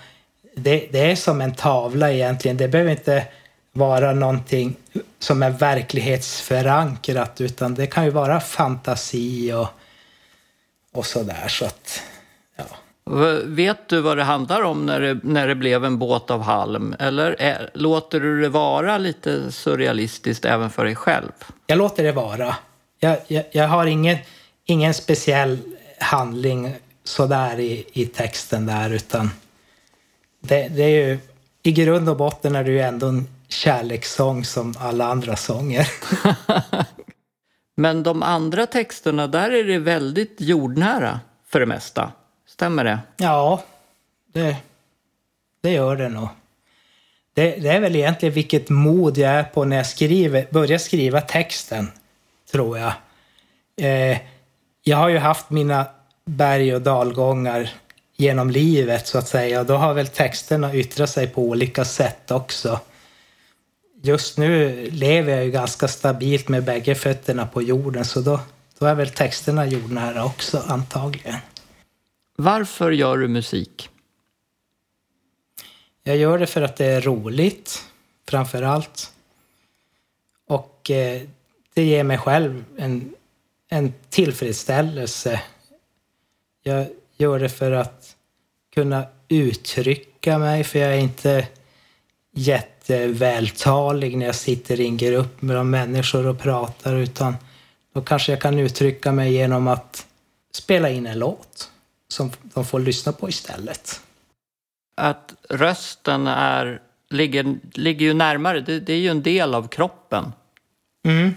det, 0.55 0.87
det 0.91 1.11
är 1.11 1.15
som 1.15 1.41
en 1.41 1.53
tavla 1.53 2.11
egentligen. 2.11 2.57
Det 2.57 2.67
behöver 2.67 2.91
inte 2.91 3.27
vara 3.73 4.13
någonting 4.13 4.75
som 5.19 5.43
är 5.43 5.49
verklighetsförankrat 5.49 7.41
utan 7.41 7.75
det 7.75 7.87
kan 7.87 8.05
ju 8.05 8.09
vara 8.09 8.39
fantasi 8.39 9.53
och, 9.53 9.67
och 10.93 11.05
sådär. 11.05 11.47
Så 11.47 11.65
att, 11.65 12.03
ja. 12.55 12.63
Vet 13.45 13.89
du 13.89 14.01
vad 14.01 14.17
det 14.17 14.23
handlar 14.23 14.61
om 14.61 14.85
när 14.85 14.99
det, 14.99 15.19
när 15.23 15.47
det 15.47 15.55
blev 15.55 15.85
en 15.85 15.97
båt 15.97 16.31
av 16.31 16.41
halm? 16.41 16.95
Eller 16.99 17.35
är, 17.39 17.69
låter 17.73 18.19
du 18.19 18.41
det 18.41 18.49
vara 18.49 18.97
lite 18.97 19.51
surrealistiskt 19.51 20.45
även 20.45 20.69
för 20.69 20.85
dig 20.85 20.95
själv? 20.95 21.31
Jag 21.67 21.77
låter 21.77 22.03
det 22.03 22.11
vara. 22.11 22.55
Jag, 22.99 23.17
jag, 23.27 23.43
jag 23.51 23.67
har 23.67 23.85
ingen, 23.85 24.17
ingen 24.65 24.93
speciell 24.93 25.57
handling 25.99 26.75
sådär 27.03 27.59
i, 27.59 27.85
i 27.93 28.05
texten 28.05 28.65
där 28.65 28.89
utan 28.89 29.29
det, 30.41 30.67
det 30.67 30.83
är 30.83 31.07
ju 31.07 31.19
i 31.63 31.71
grund 31.71 32.09
och 32.09 32.17
botten 32.17 32.55
är 32.55 32.63
det 32.63 32.71
ju 32.71 32.79
ändå 32.79 33.07
en 33.07 33.27
kärlekssång 33.47 34.45
som 34.45 34.73
alla 34.79 35.05
andra 35.05 35.35
sånger. 35.35 35.87
Men 37.75 38.03
de 38.03 38.23
andra 38.23 38.65
texterna, 38.65 39.27
där 39.27 39.51
är 39.51 39.63
det 39.63 39.79
väldigt 39.79 40.35
jordnära 40.41 41.19
för 41.47 41.59
det 41.59 41.65
mesta. 41.65 42.11
Stämmer 42.47 42.83
det? 42.83 42.99
Ja, 43.17 43.63
det, 44.33 44.55
det 45.61 45.71
gör 45.71 45.95
det 45.95 46.09
nog. 46.09 46.27
Det, 47.33 47.55
det 47.55 47.69
är 47.69 47.79
väl 47.79 47.95
egentligen 47.95 48.35
vilket 48.35 48.69
mod 48.69 49.17
jag 49.17 49.31
är 49.31 49.43
på 49.43 49.65
när 49.65 49.77
jag 49.77 49.85
skriver, 49.85 50.47
börjar 50.51 50.77
skriva 50.77 51.21
texten, 51.21 51.91
tror 52.51 52.77
jag. 52.77 52.93
Eh, 53.77 54.17
jag 54.83 54.97
har 54.97 55.09
ju 55.09 55.17
haft 55.17 55.49
mina 55.49 55.85
berg 56.25 56.75
och 56.75 56.81
dalgångar 56.81 57.69
genom 58.21 58.49
livet 58.49 59.07
så 59.07 59.17
att 59.17 59.27
säga. 59.27 59.59
Och 59.59 59.65
då 59.65 59.75
har 59.75 59.93
väl 59.93 60.07
texterna 60.07 60.75
yttrat 60.75 61.09
sig 61.09 61.27
på 61.27 61.41
olika 61.41 61.85
sätt 61.85 62.31
också. 62.31 62.79
Just 64.01 64.37
nu 64.37 64.85
lever 64.91 65.35
jag 65.35 65.45
ju 65.45 65.51
ganska 65.51 65.87
stabilt 65.87 66.47
med 66.47 66.63
bägge 66.63 66.95
fötterna 66.95 67.47
på 67.47 67.61
jorden 67.61 68.05
så 68.05 68.21
då, 68.21 68.39
då 68.79 68.85
är 68.85 68.95
väl 68.95 69.09
texterna 69.09 69.65
jordnära 69.65 70.25
också 70.25 70.63
antagligen. 70.67 71.35
Varför 72.35 72.91
gör 72.91 73.17
du 73.17 73.27
musik? 73.27 73.89
Jag 76.03 76.17
gör 76.17 76.39
det 76.39 76.47
för 76.47 76.61
att 76.61 76.75
det 76.75 76.85
är 76.85 77.01
roligt, 77.01 77.85
framför 78.29 78.63
allt. 78.63 79.11
Och 80.47 80.91
eh, 80.91 81.21
det 81.73 81.83
ger 81.83 82.03
mig 82.03 82.17
själv 82.17 82.63
en, 82.77 83.13
en 83.69 83.93
tillfredsställelse. 84.09 85.41
Jag 86.63 86.87
gör 87.21 87.39
det 87.39 87.49
för 87.49 87.71
att 87.71 88.15
kunna 88.73 89.05
uttrycka 89.27 90.37
mig, 90.37 90.63
för 90.63 90.79
jag 90.79 90.93
är 90.93 90.99
inte 90.99 91.47
jättevältalig 92.31 94.17
när 94.17 94.25
jag 94.25 94.35
sitter 94.35 94.79
i 94.79 94.85
en 94.85 94.97
grupp 94.97 95.41
med 95.41 95.55
de 95.55 95.69
människor 95.69 96.27
och 96.27 96.39
pratar, 96.39 96.95
utan 96.95 97.35
då 97.93 98.01
kanske 98.01 98.31
jag 98.31 98.41
kan 98.41 98.59
uttrycka 98.59 99.11
mig 99.11 99.33
genom 99.33 99.67
att 99.67 100.07
spela 100.51 100.89
in 100.89 101.07
en 101.07 101.19
låt 101.19 101.71
som 102.07 102.31
de 102.43 102.65
får 102.65 102.79
lyssna 102.79 103.11
på 103.11 103.29
istället. 103.29 104.01
Att 104.95 105.33
rösten 105.49 106.27
är, 106.27 106.81
ligger, 107.09 107.55
ligger 107.73 108.05
ju 108.05 108.13
närmare, 108.13 108.61
det, 108.61 108.79
det 108.79 108.93
är 108.93 108.97
ju 108.97 109.09
en 109.09 109.23
del 109.23 109.55
av 109.55 109.67
kroppen. 109.67 110.33
Mm. 111.03 111.35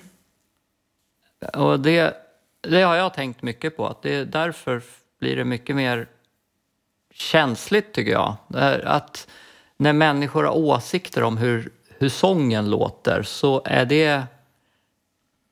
Och 1.53 1.81
det, 1.81 2.17
det 2.61 2.83
har 2.83 2.95
jag 2.95 3.15
tänkt 3.15 3.43
mycket 3.43 3.77
på. 3.77 3.87
Att 3.87 4.03
det 4.03 4.15
är 4.15 4.25
därför 4.25 4.83
blir 5.21 5.37
det 5.37 5.45
mycket 5.45 5.77
mer 5.77 6.07
känsligt 7.15 7.93
tycker 7.93 8.13
jag. 8.13 8.37
Att 8.85 9.29
när 9.77 9.93
människor 9.93 10.45
har 10.45 10.57
åsikter 10.57 11.23
om 11.23 11.37
hur, 11.37 11.71
hur 11.99 12.09
sången 12.09 12.71
låter 12.71 13.23
så 13.23 13.63
är 13.65 13.85
det 13.85 14.23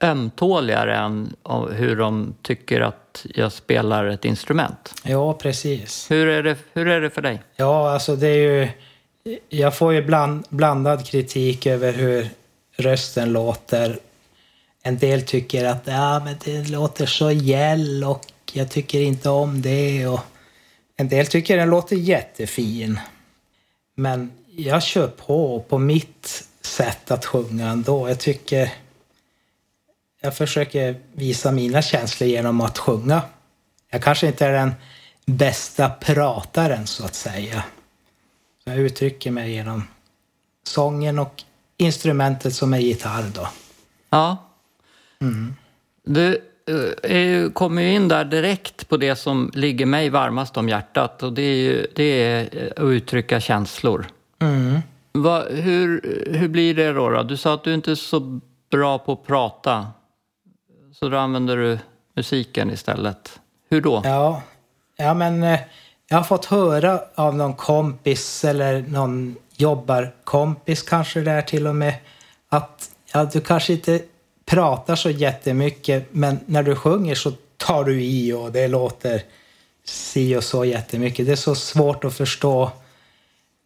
ömtåligare 0.03 0.97
än 0.97 1.37
hur 1.71 1.97
de 1.97 2.35
tycker 2.43 2.81
att 2.81 3.27
jag 3.35 3.53
spelar 3.53 4.05
ett 4.05 4.25
instrument. 4.25 4.95
Ja, 5.05 5.35
precis. 5.35 6.11
Hur 6.11 6.27
är 6.27 6.43
det, 6.43 6.57
hur 6.73 6.89
är 6.89 7.01
det 7.01 7.11
för 7.11 7.23
dig? 7.23 7.43
Ja, 7.57 7.93
alltså 7.93 8.17
det 8.17 8.29
är 8.29 8.37
ju... 8.37 8.69
Jag 9.49 9.77
får 9.77 9.95
ju 9.95 10.03
bland, 10.03 10.45
blandad 10.49 11.07
kritik 11.07 11.67
över 11.67 11.93
hur 11.93 12.29
rösten 12.77 13.33
låter. 13.33 13.99
En 14.83 14.99
del 14.99 15.23
tycker 15.23 15.65
att 15.65 15.83
ja, 15.85 16.21
men 16.25 16.37
det 16.45 16.69
låter 16.69 17.07
så 17.07 17.31
gäll 17.31 18.05
och 18.05 18.23
jag 18.53 18.71
tycker 18.71 19.01
inte 19.01 19.29
om 19.29 19.63
det. 19.63 20.07
Och 20.07 20.21
en 20.97 21.09
del 21.09 21.27
tycker 21.27 21.57
den 21.57 21.71
låter 21.71 21.97
jättefin. 21.97 23.01
Men 23.95 24.33
jag 24.57 24.83
kör 24.83 25.09
på 25.09 25.65
på 25.69 25.79
mitt 25.79 26.45
sätt 26.61 27.11
att 27.11 27.25
sjunga 27.25 27.69
ändå. 27.69 28.09
Jag 28.09 28.21
tycker... 28.21 28.73
Jag 30.25 30.37
försöker 30.37 31.01
visa 31.13 31.53
mina 31.53 31.83
känslor 31.83 32.29
genom 32.29 32.61
att 32.61 32.79
sjunga. 32.79 33.23
Jag 33.91 34.03
kanske 34.03 34.27
inte 34.27 34.47
är 34.47 34.53
den 34.53 34.75
bästa 35.27 35.91
prataren 35.91 36.87
så 36.87 37.05
att 37.05 37.15
säga. 37.15 37.65
Så 38.65 38.71
jag 38.71 38.79
uttrycker 38.79 39.31
mig 39.31 39.53
genom 39.53 39.85
sången 40.65 41.19
och 41.19 41.43
instrumentet 41.77 42.55
som 42.55 42.75
är 42.75 42.79
gitarr 42.79 43.31
då. 43.35 43.49
Ja. 44.11 44.37
Du 46.05 46.27
eh, 46.27 46.33
är 46.33 46.39
ju, 46.67 47.51
kommer 47.51 47.83
ju 47.83 47.95
in 47.95 48.09
där 48.09 48.25
direkt 48.25 48.89
på 48.89 48.97
det 48.97 49.17
som 49.17 49.51
ligger 49.55 49.87
mig 49.87 50.11
varmast 50.11 50.57
om 50.57 50.69
hjärtat 50.69 51.23
och 51.23 51.33
det 51.33 51.43
är, 51.43 51.57
ju, 51.57 51.87
det 51.95 52.03
är 52.03 52.49
eh, 52.53 52.85
att 52.85 52.91
uttrycka 52.91 53.41
känslor. 53.41 54.07
Mm. 54.39 54.81
Va, 55.13 55.45
hur, 55.51 56.01
hur 56.31 56.49
blir 56.49 56.75
det 56.75 56.93
då, 56.93 57.11
då? 57.11 57.23
Du 57.23 57.37
sa 57.37 57.55
att 57.55 57.65
du 57.65 57.75
inte 57.75 57.91
är 57.91 57.95
så 57.95 58.41
bra 58.71 58.99
på 58.99 59.13
att 59.13 59.27
prata. 59.27 59.87
Så 60.93 61.09
då 61.09 61.17
använder 61.17 61.57
du 61.57 61.79
musiken 62.15 62.71
istället. 62.71 63.41
Hur 63.71 63.81
då? 63.81 64.03
Ja, 64.05 64.43
ja 64.97 65.15
men 65.15 65.43
eh, 65.43 65.61
jag 66.09 66.17
har 66.17 66.25
fått 66.25 66.45
höra 66.45 67.01
av 67.15 67.35
någon 67.37 67.55
kompis 67.55 68.45
eller 68.45 68.83
någon 68.83 69.37
jobbarkompis 69.57 70.83
kanske 70.83 71.21
där 71.21 71.43
till 71.43 71.67
och 71.67 71.77
med 71.77 71.95
att 72.49 72.91
ja, 73.13 73.25
du 73.25 73.41
kanske 73.41 73.73
inte 73.73 74.01
pratar 74.53 74.97
så 74.97 75.11
jättemycket 75.11 76.09
men 76.11 76.41
när 76.47 76.63
du 76.63 76.77
sjunger 76.77 77.15
så 77.15 77.33
tar 77.57 77.85
du 77.85 78.03
i 78.03 78.33
och 78.33 78.53
det 78.53 78.69
låter 78.69 79.23
si 79.85 80.37
och 80.37 80.45
så 80.45 80.65
jättemycket. 80.65 81.27
Det 81.27 81.33
är 81.33 81.37
så 81.37 81.55
svårt 81.55 82.05
att 82.05 82.15
förstå 82.15 82.71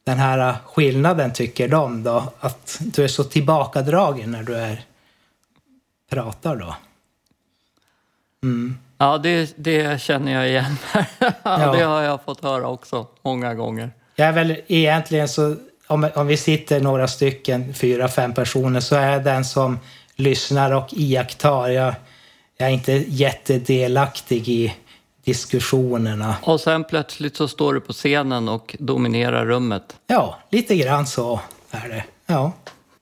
den 0.04 0.18
här 0.18 0.56
skillnaden 0.64 1.32
tycker 1.32 1.68
de 1.68 2.02
då. 2.02 2.32
Att 2.40 2.78
du 2.80 3.04
är 3.04 3.08
så 3.08 3.24
tillbakadragen 3.24 4.30
när 4.30 4.42
du 4.42 4.54
är 4.54 4.84
pratar 6.10 6.56
då. 6.56 6.76
Ja, 8.98 9.18
det, 9.18 9.54
det 9.56 10.00
känner 10.00 10.32
jag 10.32 10.48
igen. 10.48 10.76
Ja. 11.42 11.72
Det 11.72 11.84
har 11.84 12.02
jag 12.02 12.22
fått 12.24 12.42
höra 12.42 12.68
också 12.68 13.06
många 13.22 13.54
gånger. 13.54 13.90
Jag 14.16 14.28
är 14.28 14.32
väl 14.32 14.56
egentligen 14.66 15.28
så, 15.28 15.56
om, 15.86 16.08
om 16.14 16.26
vi 16.26 16.36
sitter 16.36 16.80
några 16.80 17.08
stycken, 17.08 17.74
fyra, 17.74 18.08
fem 18.08 18.34
personer, 18.34 18.80
så 18.80 18.96
är 18.96 19.12
jag 19.12 19.24
den 19.24 19.44
som 19.44 19.78
lyssnar 20.16 20.72
och 20.72 20.88
iakttar. 20.92 21.68
Jag, 21.68 21.94
jag 22.56 22.68
är 22.68 22.72
inte 22.72 22.92
jättedelaktig 22.92 24.48
i 24.48 24.74
diskussionerna. 25.24 26.36
Och 26.42 26.60
sen 26.60 26.84
plötsligt 26.84 27.36
så 27.36 27.48
står 27.48 27.74
du 27.74 27.80
på 27.80 27.92
scenen 27.92 28.48
och 28.48 28.76
dominerar 28.78 29.46
rummet. 29.46 29.96
Ja, 30.06 30.38
lite 30.50 30.76
grann 30.76 31.06
så 31.06 31.40
är 31.70 31.88
det. 31.88 32.04
Ja. 32.26 32.52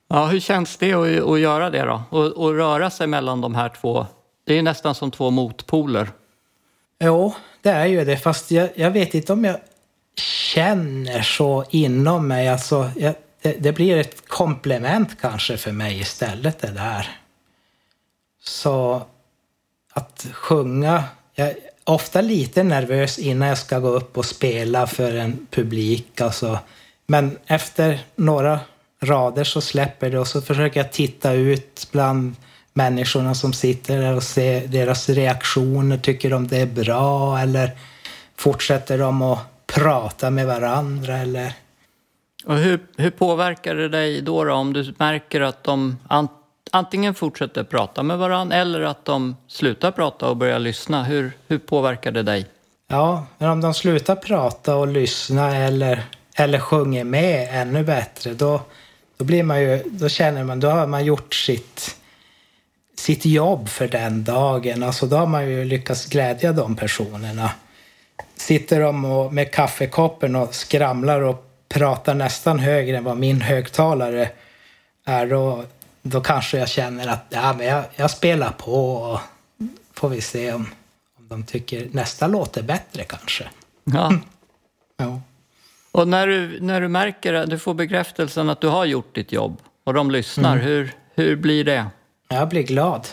Ja, 0.09 0.27
hur 0.27 0.41
känns 0.41 0.77
det 0.77 0.93
att, 0.93 1.31
att 1.31 1.41
göra 1.41 1.71
det 1.71 1.83
då? 1.83 2.03
Och, 2.11 2.27
och 2.27 2.55
röra 2.55 2.91
sig 2.91 3.07
mellan 3.07 3.41
de 3.41 3.55
här 3.55 3.69
två? 3.69 4.07
Det 4.47 4.53
är 4.53 4.57
ju 4.57 4.63
nästan 4.63 4.95
som 4.95 5.11
två 5.11 5.31
motpoler. 5.31 6.09
Jo, 7.05 7.35
det 7.63 7.71
är 7.71 7.87
ju 7.87 8.05
det. 8.05 8.17
Fast 8.17 8.51
jag, 8.51 8.69
jag 8.75 8.91
vet 8.91 9.15
inte 9.15 9.33
om 9.33 9.45
jag 9.45 9.57
känner 10.55 11.23
så 11.23 11.65
inom 11.71 12.29
mig. 12.29 12.49
Alltså, 12.49 12.91
jag, 12.97 13.15
det, 13.45 13.57
det, 13.59 13.73
blir 13.73 13.97
ett 13.97 14.29
komplement 14.29 15.21
kanske 15.21 15.57
för 15.57 15.73
mig 15.73 16.01
istället 16.01 16.59
det 16.59 16.71
där. 16.71 17.09
Så 18.43 19.03
att 19.93 20.27
sjunga. 20.33 21.05
Jag 21.35 21.49
är 21.49 21.57
ofta 21.85 22.21
lite 22.21 22.63
nervös 22.63 23.19
innan 23.19 23.49
jag 23.49 23.59
ska 23.59 23.79
gå 23.79 23.89
upp 23.89 24.19
och 24.19 24.25
spela 24.25 24.87
för 24.87 25.17
en 25.17 25.47
publik. 25.51 26.21
Alltså. 26.21 26.59
Men 27.07 27.39
efter 27.47 28.01
några 28.17 28.61
rader 29.03 29.45
så 29.45 29.61
släpper 29.61 30.11
det 30.11 30.19
och 30.19 30.29
så 30.29 30.43
försöker 30.43 30.81
jag 30.81 30.93
titta 30.93 31.33
ut 31.33 31.89
bland 31.93 32.37
människorna 32.73 33.35
som 33.35 33.53
sitter 33.53 34.01
där 34.01 34.17
och 34.17 34.23
se 34.23 34.67
deras 34.67 35.09
reaktioner. 35.09 35.99
Tycker 35.99 36.31
de 36.31 36.49
det 36.49 36.59
är 36.59 36.67
bra 36.67 37.39
eller 37.39 37.71
fortsätter 38.37 38.99
de 38.99 39.23
att 39.23 39.67
prata 39.67 40.31
med 40.31 40.47
varandra 40.47 41.19
eller? 41.19 41.53
Och 42.47 42.57
hur, 42.57 42.81
hur 42.97 43.11
påverkar 43.11 43.75
det 43.75 43.89
dig 43.89 44.21
då, 44.21 44.45
då 44.45 44.53
om 44.53 44.73
du 44.73 44.95
märker 44.99 45.41
att 45.41 45.65
de 45.65 45.97
antingen 46.71 47.15
fortsätter 47.15 47.65
prata 47.65 48.03
med 48.03 48.19
varandra 48.19 48.57
eller 48.57 48.81
att 48.81 49.05
de 49.05 49.37
slutar 49.49 49.91
prata 49.91 50.29
och 50.29 50.37
börjar 50.37 50.59
lyssna? 50.59 51.05
Hur, 51.05 51.33
hur 51.49 51.59
påverkar 51.59 52.13
det 52.13 52.23
dig? 52.23 52.47
Ja, 52.89 53.27
men 53.39 53.51
om 53.51 53.61
de 53.61 53.75
slutar 53.75 54.17
prata 54.17 54.77
och 54.77 54.89
lyssna 54.89 55.57
eller, 55.57 56.03
eller 56.35 56.59
sjunger 56.59 57.05
med 57.05 57.49
ännu 57.51 57.85
bättre, 57.85 58.35
då, 58.35 58.61
då 59.17 59.25
blir 59.25 59.43
man 59.43 59.63
ju, 59.63 59.83
då 59.87 60.09
känner 60.09 60.45
man, 60.45 60.61
då 60.61 60.69
har 60.69 60.87
man 60.87 61.05
gjort 61.05 61.35
sitt, 61.35 61.97
sitt 62.97 63.25
jobb 63.25 63.69
för 63.69 63.89
den 63.89 64.25
dagen. 64.25 64.83
Alltså 64.83 65.07
då 65.07 65.17
har 65.17 65.27
man 65.27 65.51
ju 65.51 65.65
lyckats 65.65 66.07
glädja 66.07 66.53
de 66.53 66.77
personerna. 66.77 67.51
Sitter 68.37 68.81
de 68.81 69.05
och, 69.05 69.33
med 69.33 69.53
kaffekoppen 69.53 70.37
och 70.37 70.55
skramlar 70.55 71.21
och 71.21 71.54
pratar 71.69 72.15
nästan 72.15 72.59
högre 72.59 72.97
än 72.97 73.05
vad 73.05 73.17
min 73.17 73.41
högtalare 73.41 74.31
är, 75.05 75.27
då, 75.27 75.65
då 76.03 76.21
kanske 76.21 76.59
jag 76.59 76.69
känner 76.69 77.09
att 77.09 77.25
ja, 77.29 77.55
men 77.59 77.67
jag, 77.67 77.85
jag 77.97 78.11
spelar 78.11 78.51
på 78.51 78.93
och 78.95 79.21
får 79.93 80.09
vi 80.09 80.21
se 80.21 80.53
om, 80.53 80.67
om 81.19 81.29
de 81.29 81.43
tycker 81.43 81.89
nästa 81.93 82.27
låt 82.27 82.57
är 82.57 82.63
bättre 82.63 83.05
kanske. 83.05 83.45
Ja. 83.85 84.13
ja. 84.97 85.21
Och 85.93 86.09
när 86.09 86.27
du, 86.27 86.61
när 86.61 86.81
du 86.81 86.89
märker 86.89 87.35
att 87.35 87.51
du 87.51 87.59
får 87.59 87.75
bekräftelsen 87.75 88.51
att 88.51 88.61
du 88.61 88.69
har 88.69 88.85
gjort 88.85 89.15
ditt 89.15 89.33
jobb 89.33 89.59
och 89.85 89.95
de 89.95 90.11
lyssnar, 90.11 90.53
mm. 90.53 90.65
hur, 90.65 90.95
hur 91.15 91.37
blir 91.37 91.65
det? 91.65 91.87
Jag 92.29 92.49
blir 92.49 92.63
glad. 92.63 93.09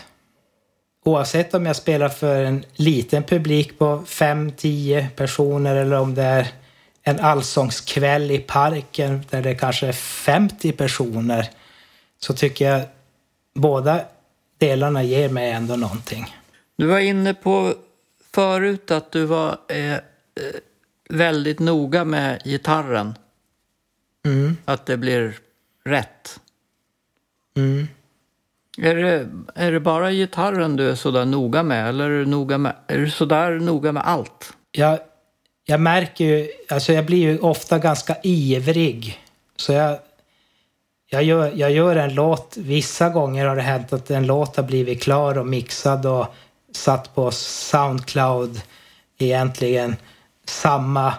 Oavsett 1.04 1.54
om 1.54 1.66
jag 1.66 1.76
spelar 1.76 2.08
för 2.08 2.44
en 2.44 2.64
liten 2.74 3.22
publik 3.22 3.78
på 3.78 4.02
5-10 4.06 5.08
personer 5.08 5.76
eller 5.76 6.00
om 6.00 6.14
det 6.14 6.22
är 6.22 6.46
en 7.02 7.20
allsångskväll 7.20 8.30
i 8.30 8.38
parken 8.38 9.24
där 9.30 9.42
det 9.42 9.54
kanske 9.54 9.86
är 9.86 9.92
50 9.92 10.72
personer 10.72 11.50
så 12.18 12.34
tycker 12.34 12.70
jag 12.70 12.82
båda 13.54 14.00
delarna 14.58 15.02
ger 15.02 15.28
mig 15.28 15.50
ändå 15.50 15.76
någonting. 15.76 16.36
Du 16.76 16.86
var 16.86 16.98
inne 16.98 17.34
på 17.34 17.74
förut 18.32 18.90
att 18.90 19.12
du 19.12 19.24
var 19.24 19.58
eh, 19.68 19.92
eh 19.92 20.00
väldigt 21.08 21.58
noga 21.58 22.04
med 22.04 22.42
gitarren. 22.44 23.14
Mm. 24.24 24.56
Att 24.64 24.86
det 24.86 24.96
blir 24.96 25.38
rätt. 25.84 26.40
Mm. 27.56 27.88
Är 28.78 28.94
det, 28.94 29.28
är 29.54 29.72
det 29.72 29.80
bara 29.80 30.12
gitarren 30.12 30.76
du 30.76 30.90
är 30.90 30.94
sådär 30.94 31.24
noga 31.24 31.62
med 31.62 31.88
eller 31.88 32.10
är 32.10 32.18
du, 32.18 32.26
noga 32.26 32.58
med, 32.58 32.74
är 32.86 32.98
du 32.98 33.10
sådär 33.10 33.50
noga 33.50 33.92
med 33.92 34.02
allt? 34.06 34.52
Jag, 34.72 34.98
jag 35.72 35.80
märker 35.80 36.24
ju, 36.24 36.48
alltså 36.68 36.92
jag 36.92 37.06
blir 37.06 37.18
ju 37.18 37.38
ofta 37.38 37.78
ganska 37.78 38.16
ivrig. 38.22 39.20
Så 39.56 39.72
jag, 39.72 39.98
jag, 41.10 41.22
gör, 41.22 41.52
jag 41.54 41.70
gör 41.70 41.96
en 41.96 42.14
låt, 42.14 42.56
vissa 42.56 43.08
gånger 43.08 43.46
har 43.46 43.56
det 43.56 43.62
hänt 43.62 43.92
att 43.92 44.10
en 44.10 44.26
låt 44.26 44.56
har 44.56 44.62
blivit 44.62 45.02
klar 45.02 45.38
och 45.38 45.46
mixad 45.46 46.06
och 46.06 46.26
satt 46.72 47.14
på 47.14 47.30
Soundcloud 47.30 48.60
egentligen 49.18 49.96
samma, 50.46 51.14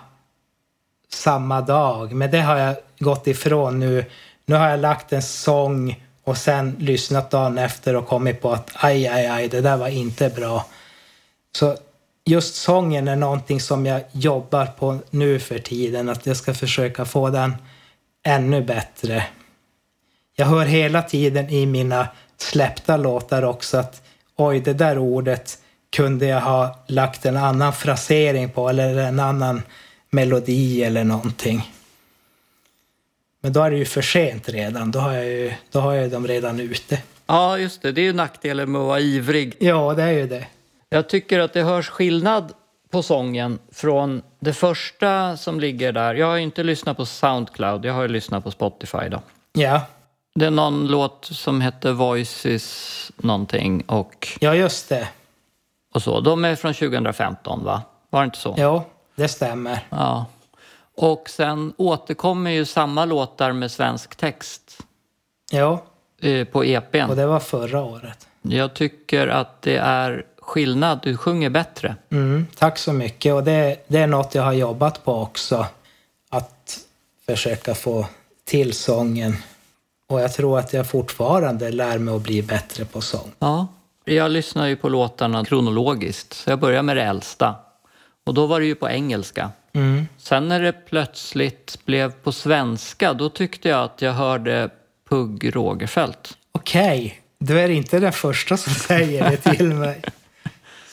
samma 1.13 1.61
dag. 1.61 2.13
Men 2.13 2.31
det 2.31 2.41
har 2.41 2.57
jag 2.57 2.75
gått 2.99 3.27
ifrån 3.27 3.79
nu. 3.79 4.05
Nu 4.45 4.55
har 4.55 4.69
jag 4.69 4.79
lagt 4.79 5.13
en 5.13 5.23
sång 5.23 6.03
och 6.23 6.37
sen 6.37 6.75
lyssnat 6.79 7.31
dagen 7.31 7.57
efter 7.57 7.95
och 7.95 8.07
kommit 8.07 8.41
på 8.41 8.51
att 8.51 8.71
aj, 8.73 9.07
aj, 9.07 9.27
aj, 9.27 9.47
det 9.47 9.61
där 9.61 9.77
var 9.77 9.87
inte 9.87 10.29
bra. 10.29 10.65
Så 11.57 11.77
just 12.25 12.55
sången 12.55 13.07
är 13.07 13.15
någonting 13.15 13.59
som 13.59 13.85
jag 13.85 14.03
jobbar 14.11 14.65
på 14.65 14.99
nu 15.09 15.39
för 15.39 15.59
tiden, 15.59 16.09
att 16.09 16.25
jag 16.25 16.37
ska 16.37 16.53
försöka 16.53 17.05
få 17.05 17.29
den 17.29 17.55
ännu 18.23 18.61
bättre. 18.61 19.25
Jag 20.35 20.45
hör 20.45 20.65
hela 20.65 21.01
tiden 21.01 21.49
i 21.49 21.65
mina 21.65 22.07
släppta 22.37 22.97
låtar 22.97 23.43
också 23.43 23.77
att 23.77 24.01
oj, 24.35 24.59
det 24.59 24.73
där 24.73 24.97
ordet 24.97 25.57
kunde 25.95 26.25
jag 26.25 26.41
ha 26.41 26.83
lagt 26.87 27.25
en 27.25 27.37
annan 27.37 27.73
frasering 27.73 28.49
på 28.49 28.69
eller 28.69 28.97
en 28.97 29.19
annan 29.19 29.61
melodi 30.09 30.83
eller 30.83 31.03
någonting. 31.03 31.71
Men 33.41 33.53
då 33.53 33.63
är 33.63 33.71
det 33.71 33.77
ju 33.77 33.85
för 33.85 34.01
sent 34.01 34.49
redan. 34.49 34.91
Då 34.91 34.99
har 34.99 35.13
jag 35.13 35.25
ju, 35.25 35.53
då 35.71 35.79
har 35.79 35.93
jag 35.93 36.11
dem 36.11 36.27
redan 36.27 36.59
ute. 36.59 37.01
Ja, 37.25 37.57
just 37.57 37.81
det. 37.81 37.91
Det 37.91 38.01
är 38.01 38.05
ju 38.05 38.13
nackdelen 38.13 38.71
med 38.71 38.81
att 38.81 38.87
vara 38.87 38.99
ivrig. 38.99 39.55
Ja, 39.59 39.93
det 39.93 40.03
är 40.03 40.11
ju 40.11 40.27
det. 40.27 40.47
Jag 40.93 41.09
tycker 41.09 41.39
att 41.39 41.53
det 41.53 41.63
hörs 41.63 41.89
skillnad 41.89 42.53
på 42.91 43.03
sången 43.03 43.59
från 43.71 44.21
det 44.39 44.53
första 44.53 45.37
som 45.37 45.59
ligger 45.59 45.91
där. 45.91 46.15
Jag 46.15 46.27
har 46.27 46.35
ju 46.35 46.43
inte 46.43 46.63
lyssnat 46.63 46.97
på 46.97 47.05
Soundcloud, 47.05 47.85
jag 47.85 47.93
har 47.93 48.01
ju 48.01 48.07
lyssnat 48.07 48.43
på 48.43 48.51
Spotify 48.51 49.09
då. 49.09 49.21
Ja. 49.53 49.81
Det 50.35 50.45
är 50.45 50.51
någon 50.51 50.87
låt 50.87 51.25
som 51.25 51.61
heter 51.61 51.91
Voices 51.91 53.11
någonting 53.17 53.83
och... 53.87 54.27
Ja, 54.39 54.55
just 54.55 54.89
det. 54.89 55.07
Och 55.93 56.03
så. 56.03 56.19
De 56.19 56.45
är 56.45 56.55
från 56.55 56.73
2015 56.73 57.63
va? 57.63 57.81
Var 58.09 58.21
det 58.21 58.25
inte 58.25 58.37
så? 58.37 58.55
Jo, 58.57 58.83
det 59.15 59.27
stämmer. 59.27 59.79
Ja. 59.89 60.25
Och 60.97 61.29
sen 61.29 61.73
återkommer 61.77 62.51
ju 62.51 62.65
samma 62.65 63.05
låtar 63.05 63.51
med 63.51 63.71
svensk 63.71 64.15
text. 64.15 64.77
Ja. 65.51 65.83
Eh, 66.21 66.47
på 66.47 66.63
EPn. 66.63 67.09
Och 67.09 67.15
det 67.15 67.25
var 67.25 67.39
förra 67.39 67.83
året. 67.83 68.27
Jag 68.41 68.73
tycker 68.73 69.27
att 69.27 69.61
det 69.61 69.77
är 69.77 70.25
skillnad. 70.45 70.99
Du 71.03 71.17
sjunger 71.17 71.49
bättre. 71.49 71.95
Mm, 72.11 72.47
tack 72.57 72.77
så 72.77 72.93
mycket. 72.93 73.33
Och 73.33 73.43
det, 73.43 73.77
det 73.87 73.99
är 73.99 74.07
något 74.07 74.35
jag 74.35 74.43
har 74.43 74.53
jobbat 74.53 75.05
på 75.05 75.13
också. 75.13 75.65
Att 76.29 76.79
försöka 77.25 77.75
få 77.75 78.05
till 78.45 78.73
sången. 78.73 79.37
Och 80.09 80.21
jag 80.21 80.33
tror 80.33 80.59
att 80.59 80.73
jag 80.73 80.89
fortfarande 80.89 81.71
lär 81.71 81.97
mig 81.97 82.15
att 82.15 82.21
bli 82.21 82.41
bättre 82.41 82.85
på 82.85 83.01
sång. 83.01 83.31
Ja, 83.39 83.67
jag 84.05 84.31
lyssnar 84.31 84.67
ju 84.67 84.75
på 84.75 84.89
låtarna 84.89 85.45
kronologiskt. 85.45 86.33
Så 86.33 86.49
jag 86.49 86.59
börjar 86.59 86.83
med 86.83 86.97
det 86.97 87.03
äldsta. 87.03 87.55
Och 88.25 88.33
då 88.33 88.45
var 88.45 88.59
det 88.59 88.65
ju 88.65 88.75
på 88.75 88.89
engelska. 88.89 89.51
Mm. 89.73 90.07
Sen 90.17 90.47
när 90.47 90.61
det 90.61 90.71
plötsligt 90.71 91.77
blev 91.85 92.11
på 92.11 92.31
svenska, 92.31 93.13
då 93.13 93.29
tyckte 93.29 93.69
jag 93.69 93.83
att 93.83 94.01
jag 94.01 94.13
hörde 94.13 94.69
Pugh 95.09 95.51
Rogefeldt. 95.51 96.37
Okej, 96.51 97.05
okay. 97.05 97.11
du 97.37 97.59
är 97.59 97.69
inte 97.69 97.99
den 97.99 98.13
första 98.13 98.57
som 98.57 98.73
säger 98.73 99.29
det 99.29 99.37
till 99.37 99.73
mig. 99.73 100.01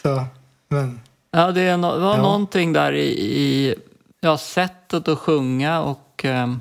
Så, 0.03 0.25
men... 0.69 1.01
Ja, 1.31 1.53
det 1.53 1.77
var 1.77 2.17
ja. 2.17 2.23
någonting 2.23 2.73
där 2.73 2.93
i, 2.93 3.09
i 3.09 3.75
ja, 4.21 4.39
sättet 4.39 5.09
att 5.09 5.19
sjunga 5.19 5.81
och, 5.81 6.25
ehm, 6.25 6.61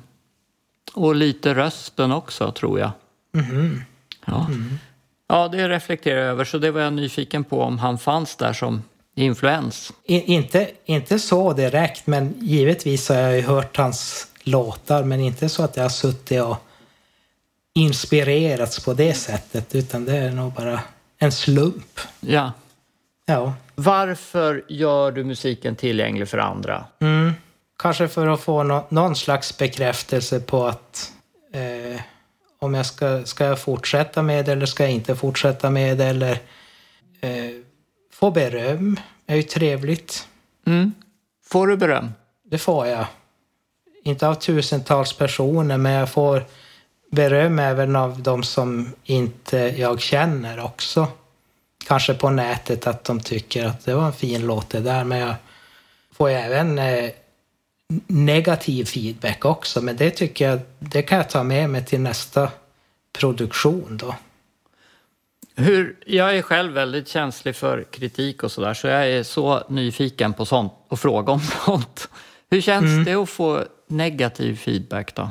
och 0.93 1.15
lite 1.15 1.53
rösten 1.53 2.11
också, 2.11 2.51
tror 2.51 2.79
jag. 2.79 2.91
Mm. 3.33 3.81
Ja. 4.25 4.45
Mm. 4.47 4.79
ja, 5.27 5.47
det 5.47 5.69
reflekterar 5.69 6.19
jag 6.19 6.27
över, 6.27 6.45
så 6.45 6.57
det 6.57 6.71
var 6.71 6.81
jag 6.81 6.93
nyfiken 6.93 7.43
på 7.43 7.61
om 7.61 7.79
han 7.79 7.97
fanns 7.97 8.35
där 8.35 8.53
som 8.53 8.83
influens. 9.15 9.93
I, 10.05 10.33
inte, 10.33 10.71
inte 10.85 11.19
så 11.19 11.53
direkt, 11.53 12.07
men 12.07 12.33
givetvis 12.39 13.09
har 13.09 13.15
jag 13.15 13.35
ju 13.35 13.41
hört 13.41 13.77
hans 13.77 14.27
låtar, 14.43 15.03
men 15.03 15.19
inte 15.19 15.49
så 15.49 15.63
att 15.63 15.77
jag 15.77 15.83
har 15.83 15.89
suttit 15.89 16.41
och 16.41 16.57
inspirerats 17.73 18.85
på 18.85 18.93
det 18.93 19.13
sättet, 19.13 19.75
utan 19.75 20.05
det 20.05 20.17
är 20.17 20.31
nog 20.31 20.53
bara 20.53 20.79
en 21.17 21.31
slump. 21.31 21.99
Ja. 22.19 22.51
Ja. 23.29 23.53
Varför 23.75 24.63
gör 24.67 25.11
du 25.11 25.23
musiken 25.23 25.75
tillgänglig 25.75 26.27
för 26.27 26.37
andra? 26.37 26.85
Mm. 26.99 27.33
Kanske 27.77 28.07
för 28.07 28.27
att 28.27 28.41
få 28.41 28.63
no 28.63 28.85
någon 28.89 29.15
slags 29.15 29.57
bekräftelse 29.57 30.39
på 30.39 30.65
att 30.65 31.13
eh, 31.53 32.01
om 32.59 32.73
jag 32.73 32.85
ska, 32.85 33.25
ska 33.25 33.45
jag 33.45 33.59
fortsätta 33.59 34.21
med 34.21 34.45
det 34.45 34.51
eller 34.51 34.65
ska 34.65 34.83
jag 34.83 34.91
inte 34.91 35.15
fortsätta 35.15 35.69
med 35.69 35.97
det 35.97 36.05
eller 36.05 36.31
eh, 37.21 37.51
få 38.13 38.31
beröm 38.31 38.99
är 39.27 39.35
ju 39.35 39.43
trevligt. 39.43 40.27
Mm. 40.67 40.93
Får 41.45 41.67
du 41.67 41.77
beröm? 41.77 42.11
Det 42.43 42.57
får 42.57 42.87
jag. 42.87 43.05
Inte 44.03 44.27
av 44.27 44.35
tusentals 44.35 45.13
personer, 45.13 45.77
men 45.77 45.91
jag 45.91 46.09
får 46.09 46.43
beröm 47.11 47.59
även 47.59 47.95
av 47.95 48.21
de 48.21 48.43
som 48.43 48.93
inte 49.03 49.57
jag 49.57 50.01
känner 50.01 50.59
också. 50.59 51.07
Kanske 51.87 52.13
på 52.13 52.29
nätet 52.29 52.87
att 52.87 53.03
de 53.03 53.19
tycker 53.19 53.65
att 53.65 53.85
det 53.85 53.93
var 53.95 54.05
en 54.05 54.13
fin 54.13 54.41
låt 54.47 54.69
det 54.69 54.79
där, 54.79 55.03
men 55.03 55.19
jag 55.19 55.35
får 56.13 56.29
ju 56.29 56.35
även 56.35 56.79
eh, 56.79 57.09
negativ 58.07 58.85
feedback 58.85 59.45
också. 59.45 59.81
Men 59.81 59.97
det 59.97 60.09
tycker 60.11 60.49
jag, 60.49 60.59
det 60.79 61.01
kan 61.01 61.17
jag 61.17 61.29
ta 61.29 61.43
med 61.43 61.69
mig 61.69 61.85
till 61.85 61.99
nästa 62.01 62.51
produktion 63.13 63.97
då. 63.97 64.15
Hur, 65.55 65.95
jag 66.05 66.37
är 66.37 66.41
själv 66.41 66.73
väldigt 66.73 67.07
känslig 67.07 67.55
för 67.55 67.83
kritik 67.91 68.43
och 68.43 68.51
sådär 68.51 68.73
så 68.73 68.87
jag 68.87 69.07
är 69.09 69.23
så 69.23 69.63
nyfiken 69.69 70.33
på 70.33 70.45
sånt 70.45 70.73
och 70.87 70.99
fråga 70.99 71.33
om 71.33 71.39
sånt. 71.65 72.09
Hur 72.49 72.61
känns 72.61 72.83
Mm. 72.85 73.03
det 73.03 73.13
att 73.13 73.29
få 73.29 73.63
negativ 73.87 74.55
feedback 74.55 75.15
då? 75.15 75.29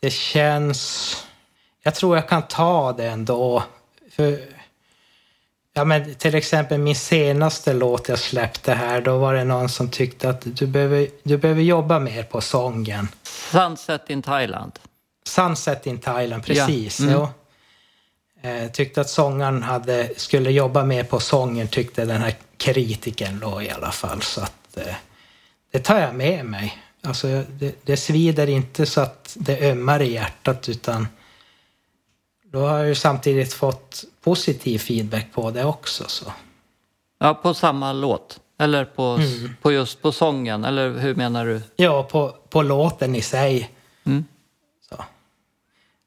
Det 0.00 0.10
känns... 0.10 1.16
Jag 1.82 1.94
tror 1.94 2.16
jag 2.16 2.28
kan 2.28 2.42
ta 2.42 2.92
det 2.92 3.06
ändå. 3.06 3.62
För, 4.16 4.38
ja, 5.72 5.84
men 5.84 6.14
till 6.14 6.34
exempel 6.34 6.78
min 6.78 6.96
senaste 6.96 7.72
låt 7.72 8.08
jag 8.08 8.18
släppte 8.18 8.74
här, 8.74 9.00
då 9.00 9.18
var 9.18 9.34
det 9.34 9.44
någon 9.44 9.68
som 9.68 9.90
tyckte 9.90 10.28
att 10.28 10.42
du 10.44 10.66
behöver, 10.66 11.08
du 11.22 11.36
behöver 11.36 11.62
jobba 11.62 11.98
mer 11.98 12.22
på 12.22 12.40
sången. 12.40 13.08
Sunset 13.22 14.10
in 14.10 14.22
Thailand. 14.22 14.72
Sunset 15.26 15.86
in 15.86 15.98
Thailand, 15.98 16.44
precis. 16.44 17.00
Ja, 17.00 17.06
mm. 17.06 17.14
jo. 17.14 17.28
Eh, 18.50 18.70
tyckte 18.70 19.00
att 19.00 19.10
sångaren 19.10 19.62
hade, 19.62 20.10
skulle 20.16 20.50
jobba 20.50 20.84
mer 20.84 21.04
på 21.04 21.20
sången, 21.20 21.68
tyckte 21.68 22.04
den 22.04 22.22
här 22.22 22.34
kritiken 22.56 23.40
då 23.40 23.62
i 23.62 23.70
alla 23.70 23.90
fall. 23.90 24.22
Så 24.22 24.40
att, 24.40 24.76
eh, 24.76 24.94
det 25.70 25.78
tar 25.78 25.98
jag 25.98 26.14
med 26.14 26.44
mig. 26.44 26.78
Alltså, 27.02 27.44
det, 27.48 27.74
det 27.82 27.96
svider 27.96 28.46
inte 28.46 28.86
så 28.86 29.00
att 29.00 29.36
det 29.38 29.70
ömmar 29.70 30.02
i 30.02 30.12
hjärtat 30.12 30.68
utan 30.68 31.08
då 32.54 32.66
har 32.66 32.78
jag 32.78 32.88
ju 32.88 32.94
samtidigt 32.94 33.52
fått 33.52 34.04
positiv 34.20 34.78
feedback 34.78 35.32
på 35.32 35.50
det 35.50 35.64
också. 35.64 36.04
Så. 36.08 36.32
Ja, 37.18 37.34
på 37.34 37.54
samma 37.54 37.92
låt? 37.92 38.40
Eller 38.58 38.84
på, 38.84 39.02
Mm. 39.02 39.56
på 39.62 39.72
just 39.72 40.02
på 40.02 40.12
sången? 40.12 40.64
Eller 40.64 40.90
hur 40.98 41.14
menar 41.14 41.46
du? 41.46 41.62
Ja, 41.76 42.02
på, 42.02 42.36
på 42.48 42.62
låten 42.62 43.14
i 43.14 43.22
sig. 43.22 43.70
Mm. 44.04 44.24
Så. 44.88 45.04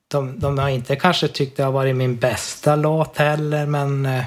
De, 0.08 0.40
de 0.40 0.58
har 0.58 0.70
inte 0.70 0.96
kanske 0.96 1.28
tyckt 1.28 1.58
det 1.58 1.64
har 1.64 1.72
varit 1.72 1.96
min 1.96 2.16
bästa 2.18 2.76
låt 2.76 3.18
heller, 3.18 3.66
men 3.66 4.06
eh, 4.06 4.24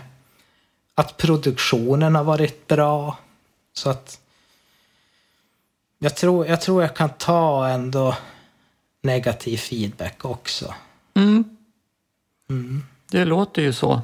att 0.95 1.17
produktionen 1.17 2.15
har 2.15 2.25
varit 2.25 2.67
bra. 2.67 3.19
Så 3.73 3.91
att 3.91 4.21
jag 5.99 6.17
tror, 6.17 6.47
jag 6.47 6.61
tror 6.61 6.83
jag 6.83 6.97
kan 6.97 7.11
ta 7.11 7.69
ändå 7.69 8.17
negativ 9.03 9.57
feedback 9.57 10.25
också. 10.25 10.75
Mm. 12.51 12.83
Det 13.11 13.25
låter 13.25 13.63
ju 13.63 13.73
så. 13.73 14.03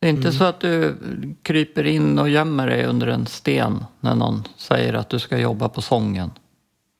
Det 0.00 0.06
är 0.06 0.10
inte 0.10 0.28
Mm. 0.28 0.38
så 0.38 0.44
att 0.44 0.60
du 0.60 0.96
kryper 1.42 1.86
in 1.86 2.18
och 2.18 2.28
gömmer 2.28 2.66
dig 2.66 2.84
under 2.84 3.06
en 3.06 3.26
sten 3.26 3.84
när 4.00 4.14
någon 4.14 4.48
säger 4.56 4.94
att 4.94 5.08
du 5.08 5.18
ska 5.18 5.38
jobba 5.38 5.68
på 5.68 5.82
sången. 5.82 6.30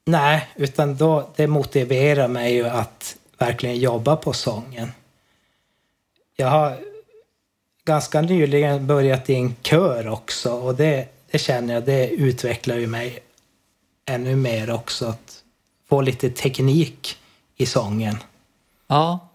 Nej, 0.06 0.48
utan 0.56 0.96
då, 0.96 1.30
det 1.36 1.46
motiverar 1.46 2.28
mig 2.28 2.54
ju 2.54 2.66
att 2.68 3.16
verkligen 3.38 3.78
jobba 3.78 4.16
på 4.16 4.32
sången. 4.32 4.92
Jag 6.36 6.48
har 6.48 6.76
ganska 7.84 8.20
nyligen 8.20 8.86
börjat 8.86 9.30
i 9.30 9.34
en 9.34 9.54
kör 9.62 10.08
också 10.08 10.52
och 10.52 10.74
det, 10.74 11.08
det 11.30 11.38
känner 11.38 11.74
jag, 11.74 11.84
det 11.84 12.08
utvecklar 12.10 12.76
ju 12.76 12.86
mig 12.86 13.18
ännu 14.06 14.36
mer 14.36 14.70
också. 14.70 15.06
Att 15.06 15.42
få 15.88 16.00
lite 16.00 16.30
teknik 16.30 17.16
i 17.56 17.66
sången. 17.66 18.16
Ja. 18.86 19.29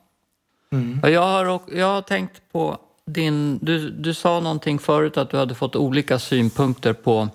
Mm. 0.72 1.00
Ja, 1.04 1.10
Jag 1.10 1.22
har, 1.22 1.62
jag 1.74 1.86
har 1.88 2.02
tänkt 2.02 2.42
på 2.52 2.78
din... 3.06 3.60
Du, 3.62 3.90
du 3.90 4.14
sa 4.14 4.40
någonting 4.40 4.80
förut 4.80 5.18
att 5.18 5.30
du 5.30 5.38
hade 5.38 5.56
fått 5.56 5.76
olika 5.76 6.20
synpunkter 6.20 6.94
på, 6.94 7.30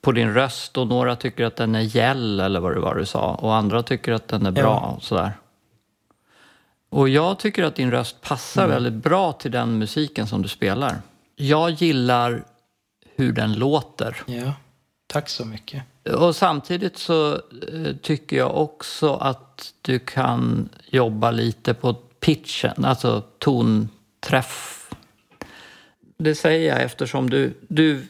på 0.00 0.12
din 0.12 0.34
röst 0.34 0.78
och 0.78 0.86
några 0.86 1.16
tycker 1.16 1.44
att 1.44 1.56
den 1.56 1.74
är 1.74 1.80
gäll 1.80 2.40
eller 2.40 2.60
vad 2.60 2.74
det 2.74 2.80
var 2.80 2.94
du 2.94 3.06
sa 3.06 3.34
och 3.34 3.54
andra 3.54 3.82
tycker 3.82 4.12
att 4.12 4.28
den 4.28 4.46
är 4.46 4.50
bra 4.50 4.62
Ja. 4.62 4.94
och 4.96 5.02
sådär. 5.02 5.32
Och 6.90 7.08
jag 7.08 7.38
tycker 7.38 7.64
att 7.64 7.74
din 7.76 7.90
röst 7.90 8.20
passar 8.20 8.64
Mm. 8.64 8.74
väldigt 8.74 9.02
bra 9.04 9.32
till 9.32 9.50
den 9.50 9.78
musiken 9.78 10.26
som 10.26 10.42
du 10.42 10.48
spelar. 10.48 10.96
Jag 11.36 11.70
gillar 11.70 12.44
hur 13.16 13.32
den 13.32 13.52
låter. 13.54 14.22
Ja, 14.26 14.52
tack 15.06 15.28
så 15.28 15.44
mycket. 15.44 15.82
Och 16.14 16.36
samtidigt 16.36 16.98
så 16.98 17.32
eh, 17.34 17.96
tycker 18.02 18.36
jag 18.36 18.56
också 18.56 19.14
att 19.14 19.72
du 19.82 19.98
kan 19.98 20.68
jobba 20.86 21.30
lite 21.30 21.74
på 21.74 21.96
pitchen, 22.22 22.84
alltså 22.84 23.22
tonträff. 23.38 24.90
Det 26.18 26.34
säger 26.34 26.68
jag 26.68 26.82
eftersom 26.82 27.30
du, 27.30 27.54
du 27.68 28.06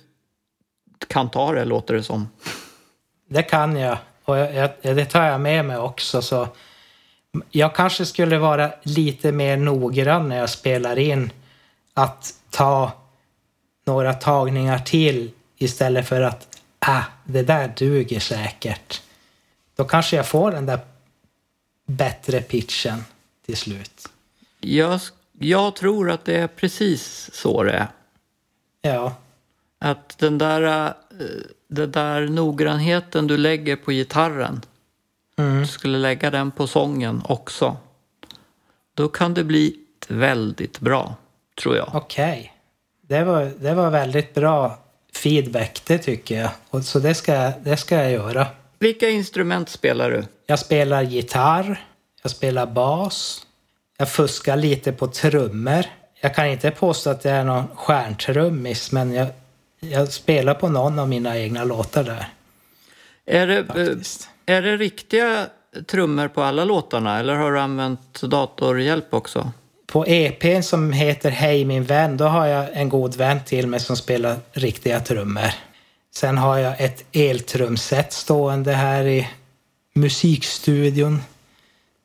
kan 1.08 1.30
ta 1.30 1.52
det, 1.52 1.64
låter 1.64 1.94
det 1.94 2.02
som. 2.02 2.28
Det 3.28 3.42
kan 3.42 3.76
jag 3.76 3.98
och 4.24 4.38
jag, 4.38 4.54
jag, 4.54 4.96
det 4.96 5.04
tar 5.04 5.24
jag 5.24 5.40
med 5.40 5.64
mig 5.64 5.76
också. 5.76 6.22
Så 6.22 6.48
jag 7.50 7.74
kanske 7.74 8.06
skulle 8.06 8.38
vara 8.38 8.72
lite 8.82 9.32
mer 9.32 9.56
noggrann 9.56 10.28
när 10.28 10.38
jag 10.38 10.50
spelar 10.50 10.98
in. 10.98 11.30
Att 11.94 12.34
ta 12.50 12.92
några 13.84 14.14
tagningar 14.14 14.78
till 14.78 15.30
istället 15.56 16.08
för 16.08 16.20
att 16.20 16.48
ah, 16.78 17.02
det 17.24 17.42
där 17.42 17.72
duger 17.76 18.20
säkert. 18.20 19.02
Då 19.76 19.84
kanske 19.84 20.16
jag 20.16 20.28
får 20.28 20.50
den 20.50 20.66
där 20.66 20.80
bättre 21.86 22.40
pitchen 22.40 23.04
till 23.46 23.56
slut. 23.56 24.08
Jag, 24.60 25.00
jag 25.38 25.76
tror 25.76 26.10
att 26.10 26.24
det 26.24 26.36
är 26.36 26.46
precis 26.46 27.30
så 27.32 27.62
det 27.62 27.72
är. 27.72 27.86
Ja, 28.82 29.14
Att 29.78 30.18
den 30.18 30.38
där, 30.38 30.86
eh, 30.86 30.92
den 31.68 31.92
där 31.92 32.28
noggrannheten 32.28 33.26
du 33.26 33.36
lägger 33.36 33.76
på 33.76 33.90
gitarren, 33.92 34.60
mm. 35.36 35.60
du 35.60 35.66
skulle 35.66 35.98
lägga 35.98 36.30
den 36.30 36.50
på 36.50 36.66
sången 36.66 37.22
också. 37.24 37.76
Då 38.94 39.08
kan 39.08 39.34
det 39.34 39.44
bli 39.44 39.76
väldigt 40.08 40.80
bra, 40.80 41.16
tror 41.62 41.76
jag. 41.76 41.90
okej. 41.94 42.54
Det, 43.00 43.24
var, 43.24 43.52
det 43.58 43.74
var 43.74 43.90
väldigt 43.90 44.34
bra 44.34 44.78
feedback, 45.14 45.82
det 45.86 45.98
tycker 45.98 46.40
jag. 46.40 46.50
Och 46.70 46.84
så 46.84 46.98
det 46.98 47.14
ska, 47.14 47.52
det 47.64 47.76
ska 47.76 47.94
jag 47.96 48.12
göra. 48.12 48.46
Vilka 48.78 49.08
instrument 49.08 49.68
spelar 49.68 50.10
du? 50.10 50.24
Jag 50.46 50.58
spelar 50.58 51.02
gitarr, 51.02 51.84
jag 52.22 52.30
spelar 52.30 52.66
bas, 52.66 53.46
jag 53.98 54.08
fuskar 54.08 54.56
lite 54.56 54.92
på 54.92 55.06
trummor. 55.06 55.84
Jag 56.20 56.34
kan 56.34 56.46
inte 56.46 56.70
påstå 56.70 57.10
att 57.10 57.24
jag 57.24 57.34
är 57.34 57.44
någon 57.44 57.68
stjärntrummis, 57.76 58.92
men 58.92 59.12
jag, 59.12 59.26
jag 59.80 60.12
spelar 60.12 60.54
på 60.54 60.68
någon 60.68 60.98
av 60.98 61.08
mina 61.08 61.38
egna 61.38 61.64
låtar 61.64 62.04
där. 62.04 62.28
Är 63.26 63.46
det, 63.46 63.64
Faktiskt. 63.64 64.28
eh, 64.46 64.54
är 64.56 64.62
det 64.62 64.76
riktiga 64.76 65.46
trummor 65.86 66.28
på 66.28 66.42
alla 66.42 66.64
låtarna 66.64 67.18
eller 67.20 67.34
har 67.34 67.52
du 67.52 67.60
använt 67.60 68.22
datorhjälp 68.22 69.14
också? 69.14 69.52
På 69.86 70.06
EPn 70.06 70.62
som 70.62 70.92
heter 70.92 71.30
Hej 71.30 71.64
min 71.64 71.84
vän, 71.84 72.16
då 72.16 72.24
har 72.24 72.46
jag 72.46 72.66
en 72.72 72.88
god 72.88 73.16
vän 73.16 73.44
till 73.44 73.66
mig 73.66 73.80
som 73.80 73.96
spelar 73.96 74.36
riktiga 74.52 75.00
trummor. 75.00 75.50
Sen 76.14 76.38
har 76.38 76.58
jag 76.58 76.80
ett 76.80 77.04
eltrumset 77.12 78.12
stående 78.12 78.72
här 78.72 79.04
i 79.04 79.28
musikstudion 79.94 81.22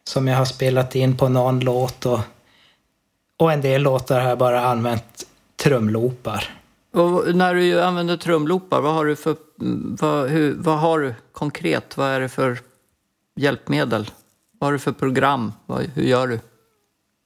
som 0.08 0.28
jag 0.28 0.38
har 0.38 0.46
spelat 0.46 0.96
in 0.96 1.18
på 1.18 1.30
någon 1.30 1.60
låt 1.60 2.06
och, 2.06 2.20
och 3.38 3.52
en 3.52 3.62
del 3.62 3.82
låtar 3.82 4.22
har 4.22 4.30
jag 4.30 4.38
bara 4.38 4.62
använt 4.62 5.26
trumloopar. 5.56 6.50
Och 6.94 7.36
när 7.36 7.54
du 7.54 7.82
använder 7.82 8.18
trumloopar, 8.18 8.82
vad 8.82 8.94
har 8.94 9.06
du 9.06 9.16
för... 9.16 9.36
Vad, 10.02 10.30
hur, 10.30 10.54
vad 10.54 10.80
har 10.80 11.00
du 11.00 11.16
konkret? 11.32 11.98
Vad 11.98 12.10
är 12.10 12.20
det 12.20 12.30
för 12.30 12.60
hjälpmedel? 13.36 14.12
Vad 14.60 14.68
har 14.68 14.74
du 14.74 14.80
för 14.80 14.92
program? 14.92 15.54
Vad, 15.66 15.82
hur 15.94 16.04
gör 16.04 16.28
du? 16.28 16.40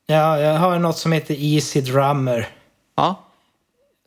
Ja, 0.06 0.40
jag 0.40 0.58
har 0.58 0.80
något 0.80 0.98
som 0.98 1.12
heter 1.12 1.36
Easy 1.40 1.82
Drummer. 1.82 2.48
Ja, 2.96 3.24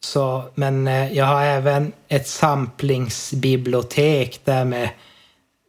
Så, 0.01 0.45
men 0.55 0.89
eh, 0.89 1.13
jag 1.13 1.25
har 1.25 1.43
även 1.43 1.93
ett 2.09 2.29
samplingsbibliotek 2.29 4.41
där 4.45 4.65
med, 4.65 4.91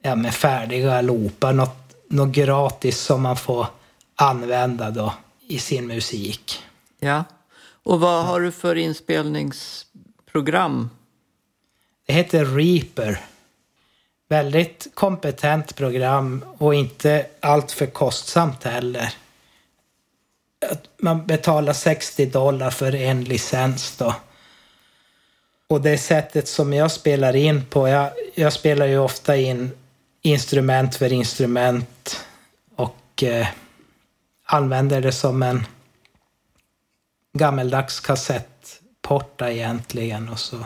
ja, 0.04 0.16
med 0.16 0.34
färdiga 0.34 1.02
loopar. 1.02 1.54
Något, 1.54 1.85
något 2.08 2.36
gratis 2.36 3.00
som 3.00 3.22
man 3.22 3.38
får 3.38 3.68
använda 4.16 4.92
då 4.92 5.14
i 5.48 5.60
sin 5.60 5.88
musik. 5.88 6.64
ja. 7.00 7.24
Och 7.84 8.00
vad 8.00 8.26
har 8.26 8.42
du 8.42 8.52
för 8.52 8.76
inspelningsprogram? 8.76 10.90
Det 12.06 12.14
heter 12.14 12.46
Reaper. 12.46 13.20
Väldigt 14.30 14.88
kompetent 14.94 15.76
program 15.76 16.46
och 16.58 16.76
inte 16.76 17.26
allt 17.40 17.72
för 17.72 17.86
kostsamt 17.86 18.64
heller. 18.64 19.14
Man 20.98 21.26
betalar 21.26 21.74
60 21.74 22.26
dollar 22.26 22.70
för 22.70 22.96
en 22.96 23.24
licens 23.24 23.98
då. 23.98 24.16
Och 25.68 25.82
det 25.82 25.98
sättet 25.98 26.48
som 26.48 26.74
jag 26.74 26.92
spelar 26.92 27.36
in 27.36 27.66
på, 27.66 27.88
jag, 27.88 28.12
jag 28.36 28.54
spelar 28.54 28.86
ju 28.86 28.98
ofta 28.98 29.38
in 29.38 29.72
instrument 30.26 30.96
för 30.96 31.14
instrument 31.14 32.26
och 32.76 33.24
eh, 33.24 33.48
använder 34.46 35.02
det 35.02 35.12
som 35.12 35.44
en 35.44 35.66
gammeldags 37.34 38.00
kassettporta 38.00 39.52
egentligen. 39.52 40.30
Och 40.30 40.40
så. 40.40 40.66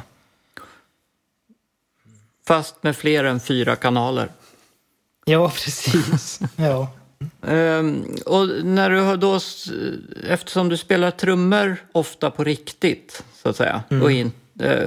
Fast 2.48 2.84
med 2.84 2.98
fler 2.98 3.24
än 3.24 3.40
fyra 3.40 3.76
kanaler. 3.76 4.30
Ja, 5.26 5.50
precis. 5.56 6.40
ja. 6.56 6.88
Ehm, 7.48 8.16
och 8.26 8.48
när 8.64 8.90
du 8.90 9.00
har 9.00 9.18
då, 9.18 9.40
eftersom 10.24 10.70
du 10.70 10.78
spelar 10.78 11.12
trummor 11.12 11.78
ofta 11.92 12.32
på 12.32 12.44
riktigt, 12.44 13.24
så 13.44 13.50
att 13.50 13.56
säga, 13.56 13.84
och 14.02 14.12
in, 14.12 14.28
eh, 14.28 14.34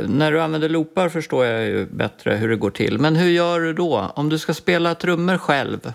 när 0.08 0.32
du 0.32 0.40
använder 0.40 0.68
loopar 0.68 1.08
förstår 1.08 1.44
jag 1.46 1.64
ju 1.64 1.86
bättre 1.86 2.34
hur 2.34 2.48
det 2.48 2.56
går 2.56 2.70
till. 2.70 2.98
Men 2.98 3.16
hur 3.16 3.30
gör 3.30 3.60
du 3.60 3.72
då? 3.72 4.12
Om 4.14 4.28
du 4.28 4.38
ska 4.38 4.54
spela 4.54 4.94
trummor 4.94 5.38
själv, 5.38 5.92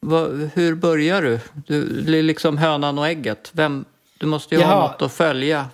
vad, 0.00 0.50
hur 0.54 0.74
börjar 0.74 1.22
du? 1.22 1.40
du? 1.66 1.84
Det 2.02 2.18
är 2.18 2.22
liksom 2.22 2.58
hönan 2.58 2.98
och 2.98 3.08
ägget. 3.08 3.50
Vem, 3.52 3.84
du 4.18 4.26
måste 4.26 4.54
ju 4.54 4.60
ha 4.60 4.70
Ja. 4.70 4.80
något 4.92 5.02
att 5.02 5.12
följa. 5.12 5.66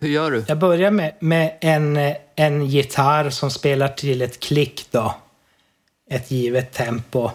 Hur 0.00 0.08
gör 0.08 0.30
du? 0.30 0.44
Jag 0.48 0.58
börjar 0.58 0.90
med, 0.90 1.12
med 1.20 1.58
en, 1.60 1.96
eh, 1.96 2.16
en 2.36 2.66
gitarr 2.66 3.30
som 3.30 3.50
spelar 3.50 3.88
till 3.88 4.22
ett 4.22 4.40
klick 4.40 4.86
då. 4.90 5.14
Ett 6.10 6.30
givet 6.30 6.72
tempo. 6.72 7.30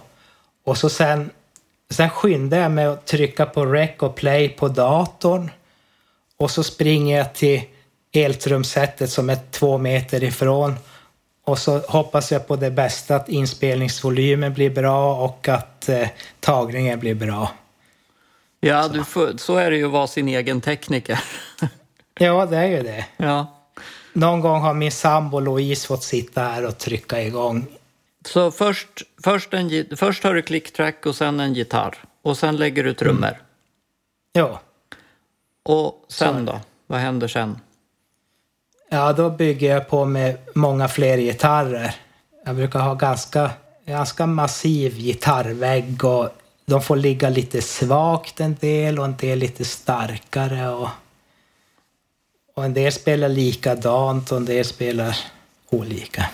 Och 0.66 0.78
så 0.78 0.90
sen, 0.90 1.30
sen 1.90 2.10
skyndar 2.10 2.58
jag 2.58 2.72
med 2.72 2.90
att 2.90 3.06
trycka 3.06 3.46
på 3.46 3.66
rec 3.66 3.92
och 4.00 4.16
play 4.16 4.50
på 4.50 4.68
datorn. 4.68 5.52
Och 6.38 6.52
så 6.52 6.64
springer 6.64 7.18
jag 7.18 7.34
till 7.34 7.62
eltrumsetet 8.16 9.10
som 9.10 9.30
är 9.30 9.38
två 9.52 9.78
meter 9.78 10.24
ifrån. 10.24 10.76
Och 11.44 11.60
så 11.60 11.78
hoppas 11.80 12.32
jag 12.32 12.48
på 12.48 12.56
det 12.56 12.72
bästa, 12.72 13.16
att 13.16 13.30
inspelningsvolymen 13.30 14.54
blir 14.54 14.70
bra 14.70 15.16
och 15.24 15.48
att 15.48 15.90
eh, 15.90 16.08
tagningen 16.40 17.00
blir 17.00 17.16
bra. 17.16 17.52
Ja, 18.60 18.88
du 18.88 19.04
får, 19.04 19.38
så 19.38 19.56
är 19.58 19.72
det 19.72 19.78
ju 19.78 19.86
att 19.86 19.92
vara 19.92 20.08
sin 20.08 20.28
egen 20.28 20.62
tekniker. 20.62 21.20
Ja, 22.20 22.46
det 22.46 22.58
är 22.58 22.66
ju 22.68 22.84
det. 22.84 23.06
ja. 23.18 23.48
Någon 24.14 24.40
gång 24.42 24.62
har 24.62 24.74
min 24.74 24.92
sambo 24.92 25.40
Louise 25.40 25.88
fått 25.88 26.04
sitta 26.04 26.42
här 26.42 26.66
och 26.66 26.78
trycka 26.78 27.22
igång 27.22 27.66
Så 28.26 28.52
först, 28.52 28.88
först, 29.24 29.54
en, 29.54 29.86
först 29.98 30.24
har 30.24 30.34
du 30.34 30.42
clicktrack 30.42 31.06
och 31.06 31.16
sen 31.16 31.40
en 31.40 31.54
gitarr. 31.54 31.98
Och 32.22 32.38
sen 32.38 32.56
lägger 32.58 32.84
du 32.84 32.94
trummor. 32.94 33.42
Ja. 34.34 34.62
Och 35.64 36.06
sen 36.10 36.46
Så. 36.46 36.52
då? 36.52 36.60
Vad 36.88 37.00
händer 37.00 37.28
sen? 37.28 37.60
Ja, 38.90 39.14
då 39.14 39.30
bygger 39.30 39.70
jag 39.70 39.90
på 39.90 40.06
med 40.06 40.38
många 40.54 40.88
fler 40.88 41.18
gitarrer. 41.18 41.96
Jag 42.46 42.56
brukar 42.56 42.80
ha 42.80 42.94
ganska, 42.94 43.52
ganska 43.86 44.26
massiv 44.26 44.98
gitarrvägg 44.98 46.04
och 46.04 46.30
de 46.66 46.82
får 46.82 46.96
ligga 46.96 47.30
lite 47.30 47.62
svagt 47.62 48.40
en 48.40 48.58
del 48.60 49.00
och 49.00 49.06
en 49.06 49.16
del 49.18 49.40
lite 49.40 49.66
starkare. 49.66 50.70
Och, 50.70 50.90
och 52.56 52.66
en 52.66 52.74
del 52.74 52.92
spelar 52.92 53.30
likadant 53.30 54.32
och 54.32 54.38
en 54.38 54.46
del 54.46 54.66
spelar 54.66 55.18
olika. 55.70 56.26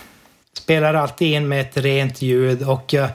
Spelar 0.52 0.94
alltid 0.94 1.28
in 1.32 1.48
med 1.48 1.60
ett 1.60 1.76
rent 1.76 2.22
ljud 2.22 2.62
och 2.62 2.92
jag, 2.92 3.08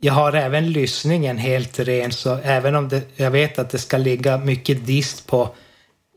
jag 0.00 0.12
har 0.12 0.32
även 0.32 0.72
lyssningen 0.72 1.38
helt 1.38 1.78
ren 1.78 2.12
så 2.12 2.38
även 2.42 2.76
om 2.76 2.88
det, 2.88 3.02
jag 3.16 3.30
vet 3.30 3.58
att 3.58 3.70
det 3.70 3.78
ska 3.78 3.96
ligga 3.96 4.38
mycket 4.38 4.86
dist 4.86 5.26
på 5.26 5.48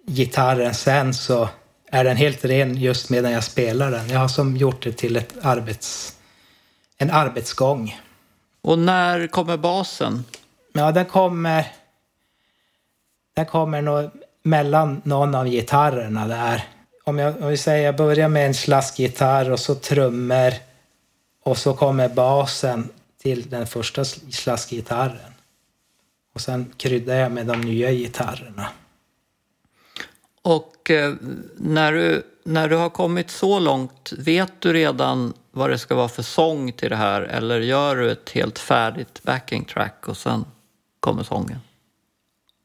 gitarren 0.08 0.74
sen 0.74 1.14
så 1.14 1.50
är 1.94 2.04
den 2.04 2.18
helt 2.18 2.46
ren 2.46 2.76
just 2.76 3.10
medan 3.10 3.32
jag 3.32 3.44
spelar 3.44 3.92
den. 3.92 4.10
Jag 4.10 4.20
har 4.20 4.28
som 4.28 4.58
gjort 4.58 4.84
det 4.84 4.92
till 4.92 5.16
ett 5.16 5.34
arbets, 5.42 6.18
en 6.98 7.12
arbetsgång. 7.12 8.02
Och 8.62 8.80
när 8.80 9.28
kommer 9.28 9.58
basen? 9.58 10.24
Ja, 10.74 10.92
den 10.92 11.06
kommer... 11.06 11.72
Den 13.36 13.46
kommer 13.46 13.82
nog 13.82 14.10
mellan 14.44 15.02
någon 15.06 15.36
av 15.36 15.48
gitarrerna 15.48 16.28
där. 16.28 16.64
Om 17.04 17.20
jag, 17.20 17.42
om 17.42 17.48
vi 17.48 17.58
säger 17.58 17.86
jag 17.86 17.96
börjar 17.96 18.30
med 18.30 18.46
en 18.46 18.54
slaskgitarr 18.54 19.52
och 19.52 19.60
så 19.60 19.76
trummor 19.76 20.54
och 21.44 21.58
så 21.58 21.74
kommer 21.74 22.10
basen 22.10 22.90
till 23.22 23.50
den 23.50 23.68
första 23.68 24.04
sl- 24.04 24.32
slaskgitarren. 24.32 25.34
Och 26.36 26.42
sen 26.42 26.74
kryddar 26.78 27.16
jag 27.16 27.32
med 27.32 27.46
de 27.46 27.62
nya 27.62 27.92
gitarrerna. 27.92 28.68
Och 30.44 30.92
eh, 30.92 31.14
när, 31.56 31.94
du, 31.94 32.24
när 32.44 32.70
du 32.70 32.76
har 32.76 32.90
kommit 32.90 33.32
så 33.32 33.60
långt, 33.60 34.14
vet 34.18 34.52
du 34.60 34.74
redan 34.74 35.34
vad 35.52 35.70
det 35.70 35.78
ska 35.78 35.96
vara 35.96 36.10
för 36.10 36.24
sång 36.24 36.72
till 36.72 36.90
det 36.90 36.96
här? 36.96 37.22
Eller 37.22 37.60
gör 37.60 37.96
du 37.96 38.12
ett 38.12 38.30
helt 38.30 38.60
färdigt 38.60 39.24
backing 39.24 39.66
track 39.66 40.08
och 40.08 40.18
sen 40.18 40.46
kommer 41.00 41.24
sången? 41.24 41.60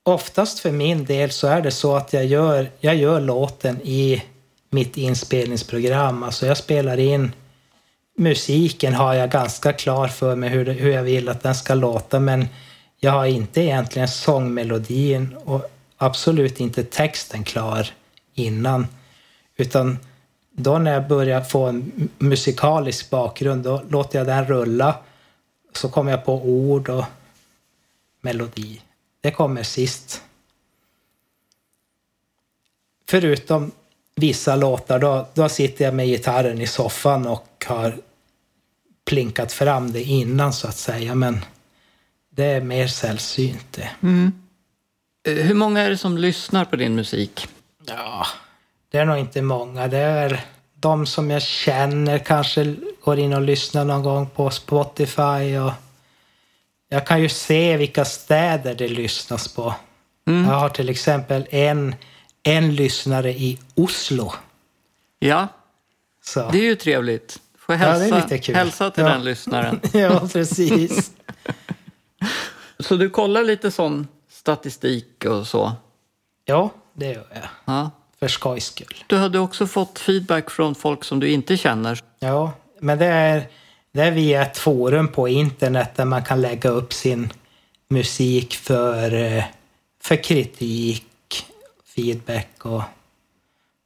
Oftast 0.02 0.58
för 0.58 0.72
min 0.72 1.04
del 1.04 1.30
så 1.30 1.46
är 1.46 1.60
det 1.60 1.70
så 1.70 1.96
att 1.96 2.12
jag 2.12 2.26
gör, 2.26 2.70
jag 2.80 2.96
gör 2.96 3.20
låten 3.20 3.80
i 3.82 4.22
mitt 4.70 4.96
inspelningsprogram. 4.96 6.22
Alltså 6.22 6.46
jag 6.46 6.56
spelar 6.56 6.98
in 6.98 7.32
musiken 8.18 8.94
har 8.94 9.14
jag 9.14 9.30
ganska 9.30 9.72
klar 9.72 10.08
för 10.08 10.36
mig 10.36 10.50
hur, 10.50 10.64
det, 10.64 10.72
hur 10.72 10.90
jag 10.90 11.02
vill 11.02 11.28
att 11.28 11.42
den 11.42 11.54
ska 11.54 11.74
låta 11.74 12.20
men 12.20 12.46
jag 13.00 13.12
har 13.12 13.26
inte 13.26 13.60
egentligen 13.60 14.08
sångmelodin 14.08 15.36
och 15.44 15.70
absolut 15.98 16.60
inte 16.60 16.84
texten 16.84 17.44
klar 17.44 17.90
innan. 18.34 18.86
Utan 19.56 19.98
då 20.50 20.78
när 20.78 20.92
jag 20.92 21.08
börjar 21.08 21.40
få 21.40 21.66
en 21.66 22.08
musikalisk 22.18 23.10
bakgrund 23.10 23.64
då 23.64 23.82
låter 23.88 24.18
jag 24.18 24.26
den 24.26 24.44
rulla. 24.46 24.96
Så 25.72 25.88
kommer 25.88 26.10
jag 26.10 26.24
på 26.24 26.34
ord 26.34 26.88
och 26.88 27.04
melodi. 28.20 28.80
Det 29.20 29.30
kommer 29.30 29.62
sist. 29.62 30.22
Förutom 33.08 33.70
vissa 34.14 34.56
låtar, 34.56 34.98
då, 34.98 35.28
då 35.34 35.48
sitter 35.48 35.84
jag 35.84 35.94
med 35.94 36.06
gitarren 36.06 36.60
i 36.60 36.66
soffan 36.66 37.26
och 37.26 37.64
har 37.66 37.96
plinkat 39.04 39.52
fram 39.52 39.92
det 39.92 40.02
innan 40.02 40.52
så 40.52 40.68
att 40.68 40.76
säga. 40.76 41.14
Men 41.14 41.44
det 42.30 42.44
är 42.44 42.60
mer 42.60 42.86
sällsynt 42.86 43.66
det. 43.70 43.90
Mm. 44.02 44.47
Hur 45.24 45.54
många 45.54 45.80
är 45.80 45.90
det 45.90 45.96
som 45.98 46.18
lyssnar 46.18 46.64
på 46.64 46.76
din 46.76 46.94
musik? 46.94 47.48
Ja, 47.86 48.26
det 48.90 48.98
är 48.98 49.04
nog 49.04 49.18
inte 49.18 49.42
många. 49.42 49.88
Det 49.88 49.98
är 49.98 50.40
de 50.74 51.06
som 51.06 51.30
jag 51.30 51.42
känner 51.42 52.18
kanske 52.18 52.76
går 53.04 53.18
in 53.18 53.32
och 53.32 53.42
lyssnar 53.42 53.84
någon 53.84 54.02
gång 54.02 54.26
på 54.30 54.50
Spotify. 54.50 55.56
Och 55.58 55.72
jag 56.88 57.06
kan 57.06 57.22
ju 57.22 57.28
se 57.28 57.76
vilka 57.76 58.04
städer 58.04 58.74
det 58.74 58.88
lyssnas 58.88 59.54
på. 59.54 59.74
Jag 60.24 60.32
har 60.32 60.68
till 60.68 60.88
exempel 60.88 61.46
en, 61.50 61.94
en 62.42 62.74
lyssnare 62.74 63.30
i 63.30 63.58
Oslo. 63.74 64.32
Ja, 65.18 65.48
Så. 66.24 66.48
det 66.50 66.58
är 66.58 66.62
ju 66.62 66.74
trevligt. 66.76 67.40
Får 67.58 67.74
jag 67.74 67.82
Ja, 67.84 67.86
det 67.88 67.94
är 67.94 67.98
hälsa, 68.00 68.16
lite 68.16 68.38
kul. 68.38 68.54
hälsa 68.54 68.90
till 68.90 69.02
Ja. 69.04 69.08
den 69.10 69.24
lyssnaren. 69.24 69.80
ja, 69.92 70.28
precis. 70.32 71.10
Så 72.80 72.96
du 72.96 73.10
kollar 73.10 73.44
lite 73.44 73.70
sån 73.70 74.08
statistik 74.48 75.24
och 75.24 75.46
så? 75.46 75.72
Ja, 76.44 76.70
det 76.94 77.06
gör 77.06 77.26
jag. 77.30 77.48
Ja. 77.64 77.90
För 78.18 78.28
skojs 78.28 78.64
skull. 78.64 79.04
Du 79.06 79.16
hade 79.16 79.38
också 79.38 79.66
fått 79.66 79.98
feedback 79.98 80.50
från 80.50 80.74
folk 80.74 81.04
som 81.04 81.20
du 81.20 81.28
inte 81.28 81.56
känner. 81.56 82.00
Ja, 82.18 82.52
men 82.80 82.98
det 82.98 83.06
är, 83.06 83.48
det 83.92 84.02
är 84.02 84.10
via 84.10 84.42
ett 84.42 84.58
forum 84.58 85.08
på 85.08 85.28
internet 85.28 85.90
där 85.96 86.04
man 86.04 86.24
kan 86.24 86.40
lägga 86.40 86.70
upp 86.70 86.92
sin 86.92 87.32
musik 87.88 88.54
för, 88.54 89.14
eh, 89.14 89.44
för 90.02 90.22
kritik, 90.22 91.46
feedback 91.94 92.48
och, 92.58 92.82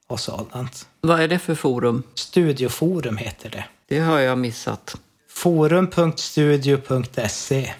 och 0.07 0.21
sådant. 0.21 0.87
Vad 1.01 1.21
är 1.21 1.29
det 1.29 1.39
för 1.39 1.55
forum? 1.55 2.03
Studioforum 2.15 3.17
heter 3.17 3.51
det. 3.51 3.65
Det 3.89 3.99
har 3.99 4.19
jag 4.19 4.39
missat. 4.39 4.97
Forum.studio.se. 5.29 7.73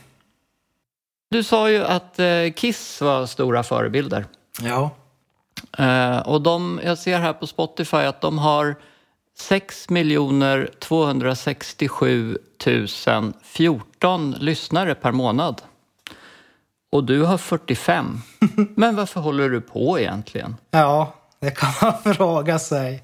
Du 1.33 1.43
sa 1.43 1.71
ju 1.71 1.85
att 1.85 2.19
eh, 2.19 2.53
Kiss 2.57 3.01
var 3.01 3.27
stora 3.27 3.63
förebilder. 3.63 4.27
Ja. 4.61 4.91
Eh, 5.79 6.19
och 6.19 6.43
de, 6.43 6.81
jag 6.85 6.99
ser 6.99 7.19
här 7.19 7.33
på 7.33 7.47
Spotify 7.47 7.97
att 7.97 8.21
de 8.21 8.39
har 8.39 8.77
6 9.39 9.87
267 10.79 12.39
014 13.43 14.31
lyssnare 14.39 14.95
per 14.95 15.13
månad. 15.13 15.63
Och 16.91 17.05
du 17.05 17.23
har 17.23 17.39
45. 17.39 18.23
Men 18.77 18.97
varför 18.97 19.21
håller 19.21 19.49
du 19.49 19.61
på 19.61 19.99
egentligen? 19.99 20.57
Ja, 20.71 21.15
det 21.41 21.51
kan 21.51 21.73
man 21.83 22.15
fråga 22.15 22.59
sig. 22.59 23.03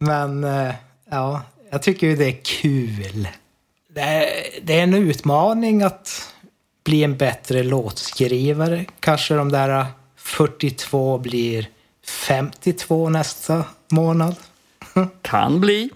Men 0.00 0.44
eh, 0.44 0.74
ja, 1.10 1.42
jag 1.70 1.82
tycker 1.82 2.06
ju 2.06 2.16
det 2.16 2.26
är 2.26 2.40
kul. 2.44 3.28
Det 3.88 4.00
är, 4.00 4.26
det 4.62 4.78
är 4.78 4.82
en 4.82 4.94
utmaning 4.94 5.82
att 5.82 6.31
bli 6.84 7.04
en 7.04 7.16
bättre 7.16 7.62
låtskrivare. 7.62 8.84
Kanske 9.00 9.34
de 9.34 9.52
där 9.52 9.86
42 10.16 11.18
blir 11.18 11.68
52 12.06 13.08
nästa 13.08 13.64
månad. 13.90 14.34
Kan 15.22 15.60
bli. 15.60 15.90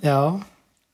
Ja. 0.00 0.40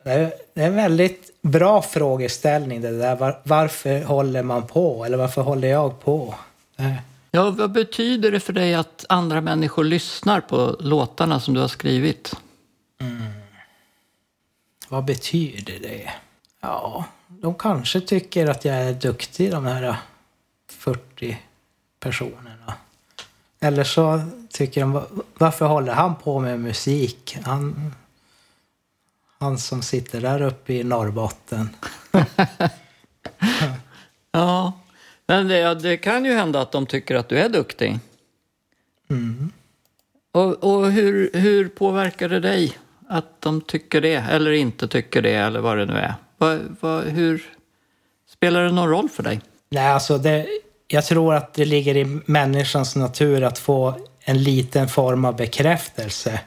Det 0.05 0.11
är, 0.13 0.33
en 0.55 0.75
väldigt 0.75 1.31
bra 1.43 1.83
frågeställning 1.83 2.81
det 2.81 2.99
där. 2.99 3.17
Var, 3.17 3.41
varför 3.43 4.03
håller 4.03 4.43
man 4.43 4.67
på? 4.67 5.05
Eller 5.05 5.17
varför 5.17 5.43
håller 5.43 5.69
jag 5.69 6.01
på? 6.01 6.35
Ja, 7.31 7.51
vad 7.51 7.73
betyder 7.73 8.31
det 8.31 8.41
för 8.41 8.53
dig 8.53 8.75
att 8.75 9.05
andra 9.09 9.41
människor 9.41 9.85
lyssnar 9.85 10.41
på 10.41 10.77
låtarna 10.81 11.41
som 11.41 11.55
du 11.55 11.61
har 11.61 11.69
skrivit? 11.69 12.35
Vad 14.89 15.05
betyder 15.05 15.79
det? 15.83 16.11
Ja, 16.61 17.05
de 17.41 17.55
kanske 17.55 18.01
tycker 18.01 18.47
att 18.47 18.65
jag 18.65 18.75
är 18.77 18.93
duktig, 18.93 19.51
de 19.51 19.65
här 19.67 19.97
40 20.71 21.39
personerna. 22.01 22.75
Eller 23.61 23.85
så 23.85 24.21
tycker 24.51 24.81
de, 24.81 24.93
"Va- 24.93 25.07
varför 25.39 25.67
håller 25.67 25.93
han 25.93 26.17
på 26.17 26.41
med 26.41 26.61
musik? 26.61 27.39
Han, 27.45 27.95
han 29.39 29.59
som 29.59 29.83
sitter 29.83 30.21
där 30.21 30.43
uppe 30.43 30.73
i 30.73 30.85
Norrbotten. 30.85 31.69
Ja, 34.33 34.73
men 35.27 35.49
det, 35.49 35.75
det 35.75 35.97
kan 35.97 36.25
ju 36.25 36.33
hända 36.35 36.61
att 36.61 36.73
de 36.73 36.87
tycker 36.87 37.15
att 37.15 37.29
du 37.29 37.39
är 37.39 37.49
duktig. 37.49 37.99
Och, 40.33 40.65
och 40.65 40.93
hur, 40.93 41.31
hur 41.35 41.69
påverkar 41.69 42.29
det 42.29 42.41
dig 42.41 42.79
att 43.09 43.41
de 43.41 43.61
tycker 43.61 44.01
det 44.01 44.15
eller 44.15 44.51
inte 44.51 44.89
tycker 44.89 45.23
det 45.23 45.35
eller 45.35 45.61
vad 45.61 45.79
det 45.79 45.87
nu 45.87 45.93
är? 45.99 46.15
Vad, 46.39 46.77
vad, 46.81 47.05
hur 47.05 47.59
Spelar 48.39 48.65
det 48.65 48.73
någon 48.73 48.89
roll 48.89 49.09
för 49.09 49.23
dig? 49.23 49.41
Nej, 49.71 49.87
alltså 49.87 50.19
det, 50.19 50.47
jag 50.89 51.05
tror 51.05 51.35
att 51.35 51.55
det 51.55 51.65
ligger 51.65 51.97
i 51.97 52.21
människans 52.27 52.97
natur 52.97 53.43
att 53.43 53.59
få 53.59 53.95
en 54.21 54.43
liten 54.43 54.89
form 54.89 55.25
av 55.25 55.37
bekräftelse. 55.37 56.41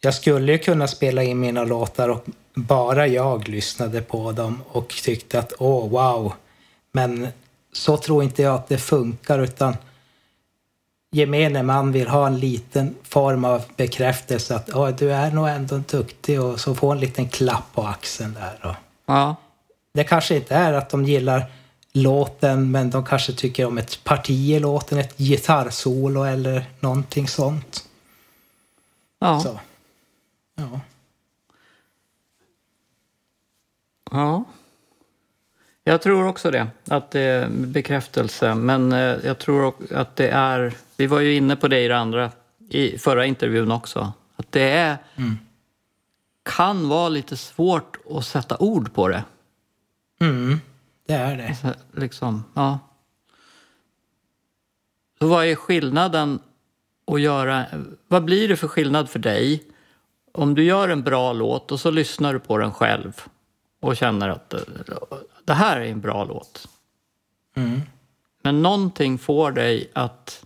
Jag 0.00 0.14
skulle 0.14 0.52
ju 0.52 0.58
kunna 0.58 0.88
spela 0.88 1.22
in 1.22 1.40
mina 1.40 1.64
låtar 1.64 2.08
och 2.08 2.24
bara 2.54 3.06
jag 3.06 3.48
lyssnade 3.48 4.02
på 4.02 4.32
dem 4.32 4.62
och 4.68 4.88
tyckte 4.88 5.38
att 5.38 5.52
åh, 5.58 5.88
wow. 5.88 6.32
Men 6.92 7.28
så 7.72 7.96
tror 7.96 8.22
inte 8.22 8.42
jag 8.42 8.54
att 8.54 8.68
det 8.68 8.78
funkar 8.78 9.38
utan 9.38 9.76
gemene 11.10 11.62
man 11.62 11.92
vill 11.92 12.08
ha 12.08 12.26
en 12.26 12.38
liten 12.38 12.94
form 13.02 13.44
av 13.44 13.62
bekräftelse 13.76 14.54
att 14.54 14.70
oh, 14.70 14.88
du 14.88 15.12
är 15.12 15.30
nog 15.30 15.48
ändå 15.48 15.76
duktig 15.76 16.42
och 16.42 16.60
så 16.60 16.74
få 16.74 16.92
en 16.92 17.00
liten 17.00 17.28
klapp 17.28 17.64
på 17.74 17.82
axeln 17.82 18.34
där. 18.34 18.70
Och 18.70 18.87
Ja. 19.08 19.36
det 19.92 20.04
kanske 20.04 20.36
inte 20.36 20.54
är 20.54 20.72
att 20.72 20.90
de 20.90 21.04
gillar 21.04 21.46
låten 21.92 22.70
men 22.70 22.90
de 22.90 23.04
kanske 23.04 23.32
tycker 23.32 23.66
om 23.66 23.78
ett 23.78 24.04
parti 24.04 24.50
i 24.50 24.60
låten, 24.60 24.98
ett 24.98 25.18
gitarrsolo 25.18 26.22
eller 26.22 26.64
någonting 26.80 27.28
sånt. 27.28 27.84
Ja. 29.18 29.40
Så. 29.40 29.60
Ja. 30.54 30.80
ja. 34.10 34.44
Jag 35.84 36.02
tror 36.02 36.26
också 36.26 36.50
det, 36.50 36.66
att 36.88 37.10
det 37.10 37.20
är 37.20 37.48
bekräftelse. 37.48 38.54
Men 38.54 38.92
eh, 38.92 39.16
jag 39.24 39.38
tror 39.38 39.74
att 39.94 40.16
det 40.16 40.28
är... 40.28 40.74
Vi 40.96 41.06
var 41.06 41.20
ju 41.20 41.34
inne 41.34 41.56
på 41.56 41.68
det 41.68 41.80
i 41.80 41.88
det 41.88 41.98
andra, 41.98 42.30
i 42.68 42.98
förra 42.98 43.26
intervjun 43.26 43.72
också. 43.72 44.12
Att 44.36 44.52
det 44.52 44.70
är, 44.70 44.96
kan 46.48 46.88
vara 46.88 47.08
lite 47.08 47.36
svårt 47.36 47.96
att 48.10 48.24
sätta 48.24 48.56
ord 48.58 48.94
på 48.94 49.08
det. 49.08 49.24
Mm, 50.20 50.60
det 51.06 51.14
är 51.14 51.36
det. 51.36 51.54
Så, 51.54 51.68
Liksom, 52.00 52.44
ja. 52.54 52.78
Så 55.18 55.26
vad 55.26 55.46
är 55.46 55.54
skillnaden 55.54 56.38
att 57.06 57.20
göra... 57.20 57.66
Vad 58.08 58.24
blir 58.24 58.48
det 58.48 58.56
för 58.56 58.68
skillnad 58.68 59.10
för 59.10 59.18
dig 59.18 59.64
om 60.32 60.54
du 60.54 60.64
gör 60.64 60.88
en 60.88 61.02
bra 61.02 61.32
låt 61.32 61.72
och 61.72 61.80
så 61.80 61.90
lyssnar 61.90 62.32
du 62.32 62.40
på 62.40 62.58
den 62.58 62.72
själv 62.72 63.22
och 63.80 63.96
känner 63.96 64.28
att 64.28 64.54
det 65.44 65.54
här 65.54 65.80
är 65.80 65.86
en 65.86 66.00
bra 66.00 66.24
låt. 66.24 66.68
Mm. 67.56 67.80
Men 68.42 68.62
någonting 68.62 69.18
får 69.18 69.52
dig 69.52 69.90
att 69.94 70.44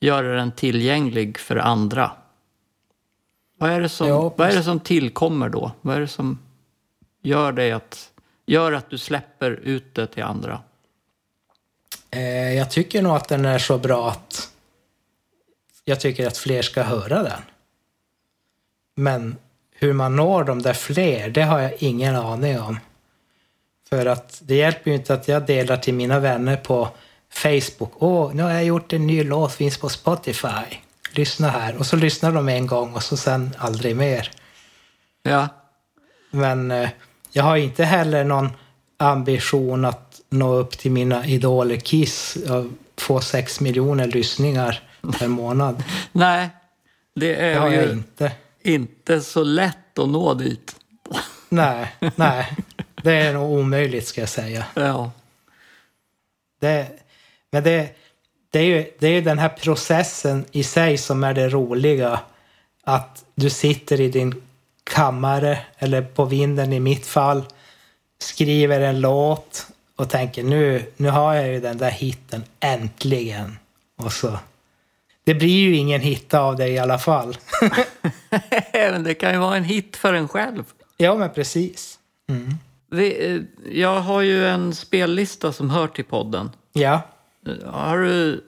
göra 0.00 0.36
den 0.36 0.52
tillgänglig 0.52 1.38
för 1.38 1.56
andra. 1.56 2.10
Vad 3.58 3.70
är 3.70 3.80
det 3.80 3.88
som, 3.88 4.08
Ja, 4.08 4.34
vad 4.36 4.50
är 4.50 4.56
det 4.56 4.62
som 4.62 4.80
tillkommer 4.80 5.48
då? 5.48 5.72
Vad 5.80 5.96
är 5.96 6.00
det 6.00 6.08
som 6.08 6.38
gör, 7.22 7.52
dig 7.52 7.72
att, 7.72 8.12
gör 8.46 8.72
att 8.72 8.90
du 8.90 8.98
släpper 8.98 9.50
ut 9.50 9.94
det 9.94 10.06
till 10.06 10.22
andra? 10.22 10.60
Eh, 12.10 12.54
jag 12.54 12.70
tycker 12.70 13.02
nog 13.02 13.16
att 13.16 13.28
den 13.28 13.44
är 13.44 13.58
så 13.58 13.78
bra 13.78 14.10
att 14.10 14.50
jag 15.84 16.00
tycker 16.00 16.26
att 16.26 16.38
fler 16.38 16.62
ska 16.62 16.82
höra 16.82 17.22
den. 17.22 17.42
Men 18.96 19.36
hur 19.70 19.92
man 19.92 20.16
når 20.16 20.44
de 20.44 20.62
där 20.62 20.72
fler, 20.72 21.30
det 21.30 21.42
har 21.42 21.60
jag 21.60 21.72
ingen 21.78 22.16
aning 22.16 22.60
om. 22.60 22.78
För 23.88 24.06
att 24.06 24.40
det 24.44 24.54
hjälper 24.54 24.90
ju 24.90 24.96
inte 24.96 25.14
att 25.14 25.28
jag 25.28 25.46
delar 25.46 25.76
till 25.76 25.94
mina 25.94 26.20
vänner 26.20 26.56
på 26.56 26.88
Facebook. 27.30 27.92
Åh, 27.98 28.34
nu 28.34 28.42
har 28.42 28.50
jag 28.50 28.64
gjort 28.64 28.92
en 28.92 29.06
ny 29.06 29.24
låt, 29.24 29.52
finns 29.52 29.78
på 29.78 29.88
Spotify. 29.88 30.76
Lyssna 31.10 31.48
här. 31.48 31.76
Och 31.76 31.86
så 31.86 31.96
lyssnar 31.96 32.32
de 32.32 32.48
en 32.48 32.66
gång 32.66 32.94
och 32.94 33.02
så 33.02 33.16
sen 33.16 33.54
aldrig 33.58 33.96
mer. 33.96 34.30
Ja, 35.22 35.48
Men 36.30 36.70
eh, 36.70 36.88
jag 37.32 37.44
har 37.44 37.56
inte 37.56 37.84
heller 37.84 38.24
någon 38.24 38.50
ambition 38.96 39.84
att 39.84 40.20
nå 40.30 40.54
upp 40.54 40.78
till 40.78 40.90
mina 40.92 41.26
idoler 41.26 41.76
Kiss 41.76 42.36
och 42.36 42.66
få 42.96 43.20
sex 43.20 43.60
miljoner 43.60 44.06
lyssningar 44.06 44.82
per 45.18 45.28
månad. 45.28 45.84
nej. 46.12 46.48
Det 47.14 47.34
Det 47.34 47.36
är 47.36 47.54
jag 47.54 47.72
ju 47.72 47.90
inte. 47.92 48.32
inte 48.62 49.20
så 49.20 49.44
lätt 49.44 49.98
att 49.98 50.08
nå 50.08 50.34
dit. 50.34 50.76
Nej, 51.48 51.92
nej. 52.16 52.56
Det 53.02 53.12
är 53.16 53.32
nog 53.32 53.50
omöjligt 53.58 54.06
ska 54.08 54.20
jag 54.20 54.28
säga. 54.28 54.64
Ja, 54.74 55.10
Det, 56.60 56.88
men 57.50 57.62
det, 57.64 57.88
det, 58.50 58.58
är 58.58 58.64
ju, 58.64 58.90
det 58.98 59.08
är 59.08 59.22
den 59.22 59.38
här 59.38 59.48
processen 59.48 60.44
i 60.52 60.62
sig 60.62 60.98
som 60.98 61.24
är 61.24 61.34
det 61.34 61.48
roliga. 61.48 62.20
Att 62.84 63.24
du 63.34 63.50
sitter 63.50 64.00
i 64.00 64.08
din 64.08 64.42
kammare, 64.84 65.58
eller 65.78 66.02
på 66.02 66.24
vinden 66.24 66.72
i 66.72 66.80
mitt 66.80 67.06
fall, 67.06 67.44
skriver 68.18 68.80
en 68.80 69.00
låt 69.00 69.66
och 69.96 70.10
tänker 70.10 70.42
nu, 70.42 70.92
nu 70.96 71.08
har 71.08 71.34
jag 71.34 71.48
ju 71.48 71.60
den 71.60 71.78
där 71.78 71.90
hitten, 71.90 72.44
äntligen. 72.60 73.58
Och 73.96 74.12
så... 74.12 74.38
Det 75.24 75.34
blir 75.34 75.58
ju 75.60 75.76
ingen 75.76 76.00
hit 76.00 76.34
av 76.34 76.56
det 76.56 76.68
i 76.68 76.78
alla 76.78 76.98
fall. 76.98 77.36
men 78.72 79.04
det 79.04 79.14
kan 79.14 79.32
ju 79.32 79.38
vara 79.38 79.56
en 79.56 79.64
hit 79.64 79.96
för 79.96 80.14
en 80.14 80.28
själv. 80.28 80.64
ja, 80.96 81.14
men 81.14 81.30
precis. 81.30 81.98
Vi, 82.90 83.34
eh, 83.34 83.40
jag 83.72 84.00
har 84.00 84.20
ju 84.20 84.46
en 84.46 84.74
spellista 84.74 85.52
som 85.52 85.70
hör 85.70 85.86
till 85.86 86.04
podden. 86.04 86.50
Ja. 86.72 87.00
Har 87.66 87.98
du 87.98 88.44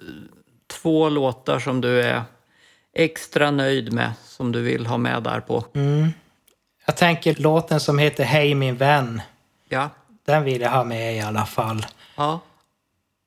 två 0.67 1.09
låtar 1.09 1.59
som 1.59 1.81
du 1.81 2.01
är 2.03 2.23
extra 2.95 3.51
nöjd 3.51 3.93
med, 3.93 4.13
som 4.25 4.53
du 4.53 4.63
vill 4.63 4.87
ha 4.87 4.97
med 4.99 5.23
där 5.23 5.41
på? 5.41 5.65
Jag 6.87 6.97
tänker 6.97 7.35
låten 7.35 7.81
som 7.81 7.99
heter 7.99 8.25
Hej 8.25 8.55
min 8.55 8.77
vän. 8.77 9.23
Ja. 9.69 9.89
Den 10.27 10.45
vill 10.45 10.61
jag 10.61 10.71
ha 10.71 10.85
med 10.85 11.17
i 11.17 11.21
alla 11.21 11.47
fall. 11.47 11.87
Ja. 12.17 12.41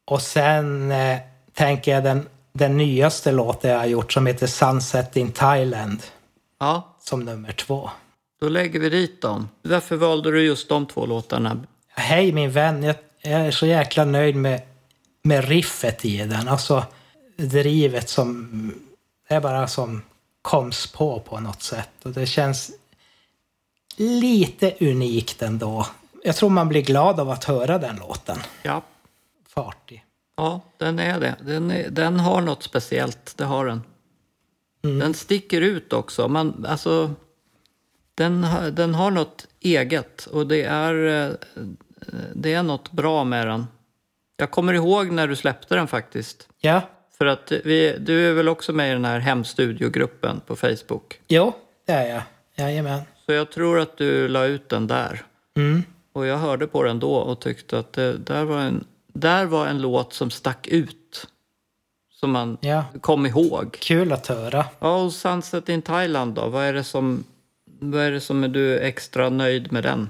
Och 0.06 0.22
sen 0.22 0.92
eh, 0.92 1.18
tänker 1.54 1.92
jag 1.94 2.04
den, 2.04 2.28
den 2.54 2.78
nyaste 2.78 3.32
låten 3.32 3.72
jag 3.72 3.80
har 3.80 3.86
gjort 3.86 4.14
som 4.14 4.28
heter 4.28 4.48
Sunset 4.48 5.18
in 5.18 5.32
Thailand 5.32 6.04
Ja, 6.60 6.96
som 7.00 7.20
nummer 7.26 7.52
två. 7.52 7.90
då 8.42 8.50
lägger 8.50 8.80
vi 8.80 8.90
dit 8.90 9.22
dem. 9.22 9.50
Varför 9.62 9.96
valde 9.96 10.32
du 10.32 10.42
just 10.46 10.70
de 10.70 10.86
två 10.86 11.06
låtarna? 11.06 11.64
Hej 11.96 12.32
min 12.32 12.52
vän, 12.52 12.84
jag, 12.84 12.96
jag 13.22 13.42
är 13.42 13.52
så 13.52 13.66
jäkla 13.66 14.06
nöjd 14.06 14.36
med, 14.36 14.62
med 15.24 15.46
riffet 15.48 16.06
i 16.06 16.18
den. 16.18 16.48
Alltså 16.48 16.86
drivet 17.38 18.10
som, 18.10 18.74
är 19.28 19.42
bara 19.42 19.68
som 19.68 20.02
koms 20.42 20.88
på 20.92 21.20
på 21.20 21.40
något 21.40 21.62
sätt. 21.64 21.90
Och 22.04 22.12
det 22.12 22.26
känns 22.26 22.72
lite 23.98 24.76
unikt 24.80 25.42
ändå. 25.42 25.88
Jag 26.24 26.36
tror 26.36 26.50
man 26.50 26.70
blir 26.70 26.82
glad 26.82 27.20
av 27.20 27.30
att 27.30 27.44
höra 27.44 27.78
den 27.78 27.96
låten. 27.96 28.38
Ja, 28.64 28.82
Fartig. 29.48 30.06
ja 30.36 30.62
den 30.78 31.00
är 31.00 31.20
det. 31.20 31.36
Den, 31.46 31.72
är, 31.72 31.90
den 31.90 32.20
har 32.20 32.42
något 32.42 32.64
speciellt, 32.64 33.34
det 33.38 33.46
har 33.46 33.66
den. 33.66 33.82
Den 34.82 35.14
sticker 35.14 35.62
ut 35.62 35.94
också. 35.94 36.28
Man, 36.28 36.66
alltså, 36.70 37.12
den, 38.16 38.44
har- 38.44 38.72
den 38.72 38.96
har 38.96 39.12
något 39.12 39.48
eget 39.60 40.26
och 40.26 40.48
det 40.48 40.64
är, 40.64 40.94
eh, 41.30 41.34
det 42.36 42.54
är 42.54 42.64
något 42.64 42.92
bra 42.92 43.24
med 43.24 43.48
den. 43.48 43.68
Jag 44.38 44.52
kommer 44.52 44.74
ihåg 44.74 45.12
när 45.12 45.28
du 45.28 45.36
släppte 45.36 45.76
den 45.76 45.88
faktiskt. 45.88 46.48
Ja, 46.62 46.82
För 47.18 47.26
att 47.26 47.52
vi, 47.64 47.98
du 48.00 48.30
är 48.30 48.34
väl 48.34 48.50
också 48.50 48.74
med 48.74 48.90
i 48.90 48.94
den 48.94 49.06
här 49.06 49.20
hemstudiogruppen 49.20 50.42
på 50.48 50.56
Facebook? 50.56 51.20
jo, 51.28 51.54
det 51.86 51.92
är 51.94 52.10
jag. 52.14 52.22
Jajamän. 52.56 53.02
Så 53.26 53.32
jag 53.34 53.52
tror 53.52 53.80
att 53.80 53.98
du 53.98 54.28
la 54.28 54.46
ut 54.46 54.70
den 54.70 54.88
där. 54.88 55.22
Mm. 55.58 55.84
Och 56.14 56.26
jag 56.26 56.38
hörde 56.38 56.68
på 56.68 56.84
den 56.84 57.00
då 57.00 57.14
och 57.16 57.42
tyckte 57.42 57.80
att 57.80 57.94
det 57.94 58.14
där 58.18 58.44
var 58.44 58.60
en, 58.60 58.86
där 59.14 59.46
var 59.46 59.68
en 59.68 59.82
låt 59.82 60.14
som 60.14 60.30
stack 60.32 60.68
ut. 60.68 61.28
som 62.12 62.32
man 62.32 62.58
Ja, 62.62 62.86
kom 63.02 63.26
ihåg. 63.26 63.78
kul 63.82 64.12
att 64.12 64.28
höra. 64.28 64.66
Ja, 64.80 65.04
och 65.04 65.14
Sunset 65.14 65.70
in 65.70 65.82
Thailand 65.82 66.34
då? 66.34 66.48
Vad 66.50 66.64
är 66.66 66.74
det 66.74 66.84
som, 66.84 67.24
vad 67.80 68.02
är 68.02 68.12
det 68.12 68.22
som 68.22 68.44
är 68.44 68.48
du 68.48 68.80
extra 68.80 69.30
nöjd 69.30 69.72
med 69.72 69.84
den? 69.84 70.10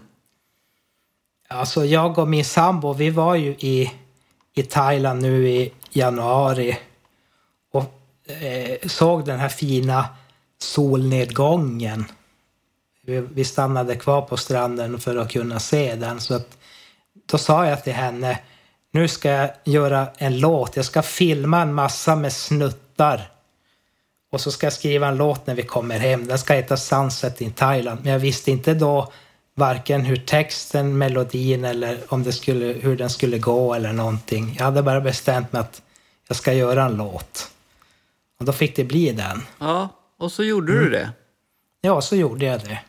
Alltså 1.47 1.85
jag 1.85 2.17
och 2.17 2.27
min 2.27 2.45
sambo, 2.45 2.93
vi 2.93 3.09
var 3.09 3.35
ju 3.35 3.49
i, 3.51 3.91
i 4.53 4.63
Thailand 4.63 5.21
nu 5.21 5.49
i 5.49 5.73
januari 5.91 6.77
och 7.71 7.93
eh, 8.43 8.87
såg 8.87 9.25
den 9.25 9.39
här 9.39 9.49
fina 9.49 10.05
solnedgången. 10.57 12.05
Vi, 13.05 13.19
vi 13.19 13.45
stannade 13.45 13.95
kvar 13.95 14.21
på 14.21 14.37
stranden 14.37 14.99
för 14.99 15.15
att 15.15 15.31
kunna 15.31 15.59
se 15.59 15.95
den. 15.95 16.19
Så 16.19 16.35
att, 16.35 16.57
då 17.25 17.37
sa 17.37 17.65
jag 17.65 17.83
till 17.83 17.93
henne, 17.93 18.39
nu 18.91 19.07
ska 19.07 19.29
jag 19.29 19.49
göra 19.63 20.07
en 20.17 20.39
låt. 20.39 20.75
Jag 20.75 20.85
ska 20.85 21.01
filma 21.01 21.61
en 21.61 21.73
massa 21.73 22.15
med 22.15 22.33
snuttar. 22.33 23.29
Och 24.31 24.41
så 24.41 24.51
ska 24.51 24.65
jag 24.65 24.73
skriva 24.73 25.07
en 25.07 25.17
låt 25.17 25.47
när 25.47 25.55
vi 25.55 25.63
kommer 25.63 25.99
hem. 25.99 26.27
Den 26.27 26.39
ska 26.39 26.53
heta 26.53 26.77
Sunset 26.77 27.41
in 27.41 27.53
Thailand. 27.53 27.99
Men 28.03 28.11
jag 28.11 28.19
visste 28.19 28.51
inte 28.51 28.73
då 28.73 29.11
varken 29.55 30.01
hur 30.05 30.15
texten, 30.15 30.97
melodin 30.97 31.65
eller 31.65 31.97
om 32.07 32.23
det 32.23 32.31
skulle, 32.33 32.65
hur 32.65 32.95
den 32.97 33.09
skulle 33.09 33.37
gå 33.37 33.73
eller 33.73 33.93
någonting. 33.93 34.55
Jag 34.57 34.65
hade 34.65 34.81
bara 34.83 35.01
bestämt 35.01 35.53
mig 35.53 35.59
att 35.59 35.81
jag 36.27 36.37
ska 36.37 36.53
göra 36.53 36.83
en 36.85 36.95
låt. 36.97 37.49
Och 38.39 38.45
då 38.45 38.51
fick 38.51 38.75
det 38.75 38.83
bli 38.83 39.11
den. 39.11 39.41
Ja, 39.59 39.89
och 40.17 40.31
så 40.31 40.43
gjorde 40.43 40.79
du 40.79 40.89
det. 40.89 41.09
Ja, 41.81 42.01
så 42.01 42.15
gjorde 42.15 42.45
jag 42.45 42.61
det. 42.61 42.79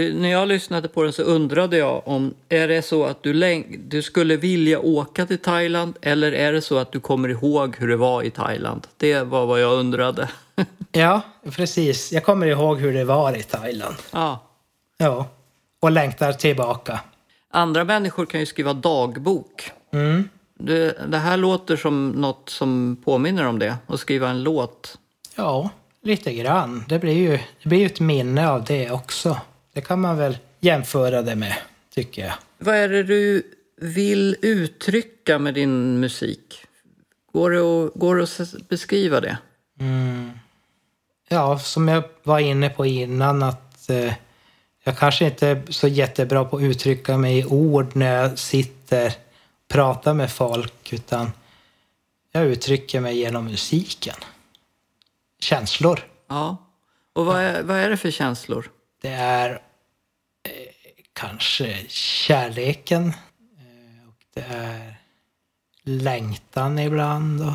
Eh, 0.00 0.14
När 0.14 0.28
jag 0.28 0.48
lyssnade 0.48 0.88
på 0.88 1.02
den 1.02 1.12
så 1.12 1.22
undrade 1.22 1.76
jag 1.76 2.02
om 2.08 2.34
är 2.48 2.68
det 2.68 2.82
så 2.82 3.04
att 3.04 3.22
du, 3.22 3.32
läng- 3.34 3.78
du 3.88 4.02
skulle 4.02 4.36
vilja 4.36 4.78
åka 4.80 5.26
till 5.26 5.38
Thailand 5.38 5.98
eller 6.02 6.32
är 6.32 6.52
det 6.52 6.62
så 6.62 6.78
att 6.78 6.92
du 6.92 7.00
kommer 7.00 7.28
ihåg 7.28 7.76
hur 7.76 7.88
det 7.88 7.96
var 7.96 8.22
i 8.22 8.30
Thailand? 8.30 8.86
Det 8.96 9.22
var 9.22 9.46
vad 9.46 9.60
jag 9.62 9.72
undrade. 9.78 10.28
Ja, 10.92 11.20
precis. 11.50 12.12
Jag 12.12 12.24
kommer 12.24 12.46
ihåg 12.46 12.78
hur 12.80 12.92
det 12.94 13.04
var 13.04 13.36
i 13.36 13.42
Thailand. 13.42 13.94
ja. 14.12 14.44
Ja. 14.98 15.26
Och 15.80 15.90
längtar 15.90 16.32
tillbaka. 16.32 17.00
Andra 17.50 17.84
människor 17.84 18.26
kan 18.26 18.40
ju 18.40 18.46
skriva 18.46 18.72
dagbok. 18.72 19.70
Mm. 19.92 20.28
Det, 20.58 21.10
det 21.10 21.18
här 21.18 21.36
låter 21.36 21.76
som 21.76 22.10
något 22.10 22.50
som 22.50 22.96
påminner 23.04 23.46
om 23.46 23.58
det, 23.58 23.76
att 23.86 24.00
skriva 24.00 24.28
en 24.28 24.42
låt. 24.42 24.98
Ja, 25.36 25.70
lite 26.02 26.34
grann. 26.34 26.84
Det 26.88 26.98
blir 26.98 27.12
ju 27.12 27.38
det 27.62 27.68
blir 27.68 27.86
ett 27.86 28.00
minne 28.00 28.48
av 28.48 28.64
det 28.64 28.90
också. 28.90 29.40
Det 29.72 29.80
kan 29.80 30.00
man 30.00 30.16
väl 30.16 30.38
jämföra 30.60 31.22
det 31.22 31.36
med, 31.36 31.54
tycker 31.94 32.22
jag. 32.22 32.34
Vad 32.58 32.74
är 32.74 32.88
det 32.88 33.02
du 33.02 33.42
vill 33.80 34.36
uttrycka 34.42 35.38
med 35.38 35.54
din 35.54 36.00
musik? 36.00 36.64
Går 37.32 37.50
det 37.50 37.58
att, 37.58 37.94
går 37.94 38.16
det 38.16 38.22
att 38.22 38.68
beskriva 38.68 39.20
det? 39.20 39.38
Ja, 41.28 41.58
som 41.58 41.88
jag 41.88 42.04
var 42.22 42.38
inne 42.38 42.70
på 42.70 42.86
innan 42.86 43.42
att 43.42 43.90
eh, 43.90 44.12
jag 44.88 44.98
kanske 44.98 45.24
inte 45.24 45.48
är 45.48 45.72
så 45.72 45.88
jättebra 45.88 46.44
på 46.44 46.56
att 46.56 46.62
uttrycka 46.62 47.16
mig 47.16 47.38
i 47.38 47.44
ord 47.44 47.96
när 47.96 48.22
jag 48.22 48.38
sitter 48.38 49.06
och 49.06 49.12
pratar 49.68 50.14
med 50.14 50.30
folk 50.30 50.92
utan 50.92 51.32
jag 52.32 52.46
uttrycker 52.46 53.00
mig 53.00 53.18
genom 53.18 53.44
musiken. 53.44 54.14
Känslor. 55.40 56.00
Ja. 56.26 56.56
Och 57.12 57.26
vad 57.26 57.40
är, 57.40 57.62
vad 57.62 57.76
är 57.76 57.90
det 57.90 57.96
för 57.96 58.10
känslor? 58.10 58.70
Det 59.00 59.08
är 59.08 59.50
eh, 60.42 60.50
kanske 61.12 61.84
kärleken 61.88 63.08
eh, 63.08 64.08
och 64.08 64.24
det 64.34 64.44
är 64.48 64.94
längtan 65.82 66.78
ibland. 66.78 67.40
Och, 67.40 67.54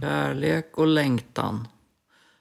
Kärlek 0.00 0.78
och 0.78 0.86
längtan. 0.86 1.68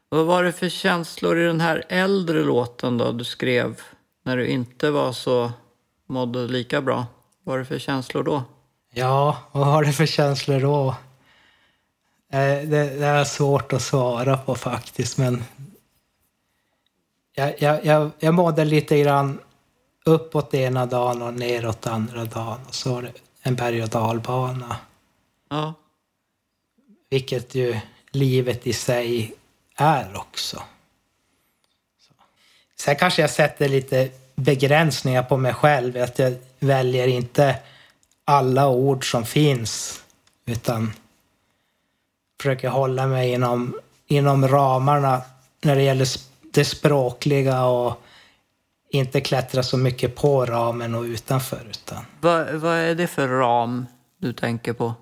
Vad 0.09 0.25
var 0.25 0.43
det 0.43 0.51
för 0.51 0.69
känslor 0.69 1.39
i 1.39 1.43
den 1.45 1.61
här 1.61 1.85
äldre 1.89 2.43
låten 2.43 2.97
då 2.97 3.11
du 3.11 3.23
skrev 3.23 3.81
när 4.23 4.37
du 4.37 4.47
inte 4.47 4.91
var 4.91 5.11
så 5.11 5.51
mådde 6.07 6.47
lika 6.47 6.81
bra? 6.81 7.05
Vad 7.43 7.53
var 7.53 7.59
det 7.59 7.65
för 7.65 7.79
känslor 7.79 8.23
då? 8.23 8.43
Ja, 8.93 9.37
vad 9.51 9.67
har 9.67 9.83
det 9.83 9.93
för 9.93 10.05
känslor 10.05 10.59
då? 10.59 10.95
Eh, 12.31 12.39
Det, 12.69 12.99
det 12.99 13.05
är 13.05 13.23
svårt 13.23 13.73
att 13.73 13.81
svara 13.81 14.37
på 14.37 14.55
faktiskt, 14.55 15.17
men 15.17 15.43
jag, 17.35 17.61
jag, 17.61 17.85
jag, 17.85 18.11
jag 18.19 18.33
mådde 18.33 18.65
lite 18.65 18.99
grann 18.99 19.39
uppåt 20.05 20.53
ena 20.53 20.85
dagen 20.85 21.21
och 21.21 21.33
neråt 21.33 21.87
andra 21.87 22.25
dagen. 22.25 22.59
Och 22.67 22.75
så 22.75 22.93
var 22.93 23.01
det 23.01 23.11
en 23.41 23.55
berg 23.55 23.83
och 23.83 23.89
dalbana, 23.89 24.75
Ja, 25.49 25.73
vilket 27.09 27.55
ju 27.55 27.79
livet 28.11 28.67
i 28.67 28.73
sig 28.73 29.33
är 29.79 30.17
också. 30.17 30.63
Så. 31.99 32.13
Sen 32.79 32.95
kanske 32.95 33.21
jag 33.21 33.29
sätter 33.29 33.69
lite 33.69 34.09
begränsningar 34.35 35.23
på 35.23 35.37
mig 35.37 35.53
själv, 35.53 36.03
att 36.03 36.19
jag 36.19 36.35
väljer 36.59 37.07
inte 37.07 37.55
alla 38.25 38.67
ord 38.67 39.11
som 39.11 39.25
finns, 39.25 40.03
utan 40.45 40.93
försöker 42.41 42.69
hålla 42.69 43.07
mig 43.07 43.31
inom, 43.31 43.79
inom 44.07 44.47
ramarna 44.47 45.21
när 45.61 45.75
det 45.75 45.81
gäller 45.81 46.07
det 46.53 46.65
språkliga 46.65 47.65
och 47.65 48.01
inte 48.89 49.21
klättra 49.21 49.63
så 49.63 49.77
mycket 49.77 50.15
på 50.15 50.45
ramen 50.45 50.95
och 50.95 51.03
utanför. 51.03 51.61
Utan, 51.69 52.05
vad, 52.21 52.53
vad 52.53 52.77
är 52.77 52.95
det 52.95 53.07
för 53.07 53.27
ram 53.27 53.85
du 54.17 54.33
tänker 54.33 54.73
på? 54.73 54.93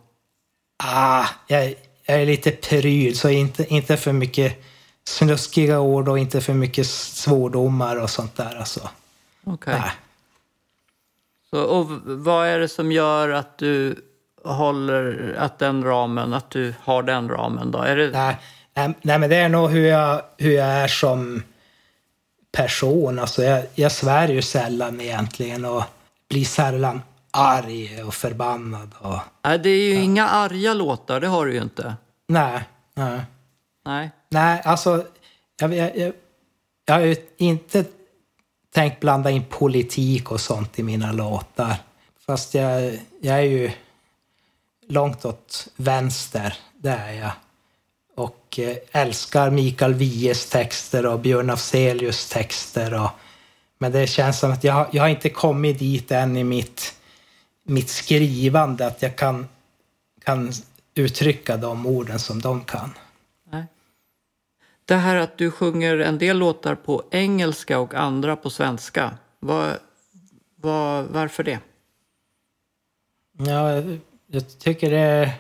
ah, 0.84 1.26
jag, 1.48 1.74
jag 2.08 2.22
är 2.22 2.26
lite 2.26 2.52
pryd, 2.52 3.18
så 3.18 3.30
inte, 3.30 3.74
inte 3.74 3.98
för 3.98 4.12
mycket 4.12 4.64
snuskiga 5.08 5.80
ord 5.80 6.10
och 6.10 6.20
inte 6.20 6.42
för 6.42 6.54
mycket 6.54 6.88
svordomar 6.88 7.96
och 7.96 8.10
sånt 8.10 8.36
där. 8.36 8.56
Alltså. 8.56 8.90
Okej. 9.44 9.82
Så, 11.50 11.62
och 11.62 11.88
vad 12.06 12.48
är 12.48 12.60
det 12.60 12.68
som 12.68 12.92
gör 12.92 13.30
att 13.30 13.58
du 13.58 13.96
håller 14.44 15.36
att 15.38 15.60
den 15.60 15.84
ramen, 15.84 16.34
att 16.34 16.50
du 16.50 16.74
har 16.84 17.04
den 17.04 17.30
ramen 17.30 17.72
då? 17.72 17.80
Är 17.80 17.96
det, 17.96 18.10
nej, 18.12 18.38
nej, 19.02 19.20
men 19.20 19.30
det 19.30 19.36
är 19.36 19.50
nog 19.50 19.70
hur 19.70 19.88
jag, 19.88 20.22
hur 20.38 20.52
jag 20.52 20.68
är 20.68 20.88
som 20.88 21.44
person. 22.52 23.20
Alltså 23.20 23.44
jag, 23.44 23.66
jag 23.76 23.92
svär 23.92 24.28
ju 24.28 24.42
sällan 24.42 25.02
egentligen 25.02 25.66
och 25.66 25.84
blir 26.30 26.46
sällan 26.46 27.02
arg 27.38 28.04
och 28.04 28.14
förbannad. 28.14 28.96
Och, 29.00 29.20
nej, 29.44 29.60
det 29.60 29.70
är 29.70 29.84
ju 29.84 29.94
inga 29.94 30.30
arga 30.30 30.74
låtar, 30.74 31.20
det 31.20 31.28
har 31.28 31.46
du 31.46 31.54
ju 31.54 31.62
inte. 31.62 31.96
nej, 32.28 32.64
nej. 32.96 33.22
Nej. 33.86 34.12
Nej, 34.30 34.62
alltså 34.66 35.06
jag, 35.60 35.74
jag, 35.74 35.98
jag, 35.98 36.14
jag 36.86 36.94
har 36.94 37.02
ju 37.02 37.16
inte 37.38 37.86
tänkt 38.74 39.00
blanda 39.00 39.32
in 39.32 39.44
politik 39.50 40.32
och 40.32 40.42
sånt 40.42 40.80
i 40.80 40.84
mina 40.84 41.12
låtar. 41.12 41.76
Fast 42.26 42.54
jag, 42.54 43.00
jag 43.22 43.38
är 43.38 43.42
ju 43.42 43.72
långt 44.88 45.26
åt 45.26 45.68
vänster, 45.76 46.54
det 46.78 46.90
är 46.90 47.14
jag. 47.14 47.32
Och 48.16 48.60
eh, 48.60 48.78
älskar 48.92 49.50
Mikael 49.50 49.94
Wiehes 49.94 50.50
texter 50.50 51.06
och 51.06 51.20
Björn 51.20 51.50
Afzelius 51.50 52.30
texter. 52.30 52.94
Och, 53.04 53.10
men 53.78 53.92
det 53.92 54.08
känns 54.08 54.40
som 54.40 54.52
att 54.52 54.64
jag, 54.64 54.88
jag 54.92 55.04
har 55.04 55.10
inte 55.10 55.30
kommit 55.30 55.80
dit 55.80 56.12
än 56.12 56.38
i 56.38 56.44
mitt, 56.44 56.96
mitt 57.68 57.90
skrivande 57.90 58.88
att 58.88 59.02
jag 59.02 59.16
kan, 59.16 59.48
kan 60.24 60.52
uttrycka 60.94 61.58
de 61.58 61.86
orden 61.86 62.20
som 62.20 62.42
de 62.42 62.64
kan. 62.64 62.94
Nej. 63.52 63.66
Det 64.86 64.96
här 64.96 65.16
att 65.16 65.38
du 65.38 65.52
sjunger 65.52 65.98
en 65.98 66.18
del 66.18 66.38
låtar 66.38 66.76
på 66.76 67.04
engelska 67.12 67.80
och 67.80 67.94
andra 67.94 68.36
på 68.36 68.50
svenska. 68.50 69.18
Vad, 69.40 69.78
vad, 70.56 71.06
varför 71.06 71.44
det? 71.44 71.60
Ja, 73.38 73.84
jag 74.28 74.60
tycker 74.60 74.92
det... 74.92 75.34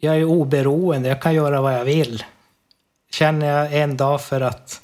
Jag 0.00 0.16
är 0.16 0.24
oberoende, 0.24 1.08
jag 1.08 1.22
kan 1.22 1.34
göra 1.34 1.60
vad 1.60 1.74
jag 1.74 1.84
vill. 1.84 2.24
Känner 3.10 3.46
jag 3.46 3.72
en 3.72 3.96
dag 3.96 4.22
för 4.22 4.40
att 4.40 4.82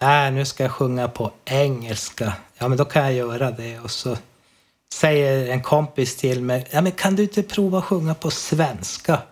äh, 0.00 0.32
nu 0.32 0.44
ska 0.44 0.62
jag 0.62 0.72
sjunga 0.72 1.08
på 1.08 1.32
engelska, 1.44 2.32
ja 2.58 2.68
men 2.68 2.78
då 2.78 2.84
kan 2.84 3.02
jag 3.02 3.12
göra 3.12 3.50
det. 3.50 3.78
Och 3.78 3.90
så 3.90 4.16
säger 4.92 5.48
en 5.52 5.62
kompis 5.62 6.16
till 6.16 6.42
mig, 6.42 6.66
ja 6.70 6.80
men 6.80 6.92
kan 6.92 7.16
du 7.16 7.22
inte 7.22 7.42
prova 7.42 7.78
att 7.78 7.84
sjunga 7.84 8.14
på 8.14 8.30
svenska? 8.30 9.22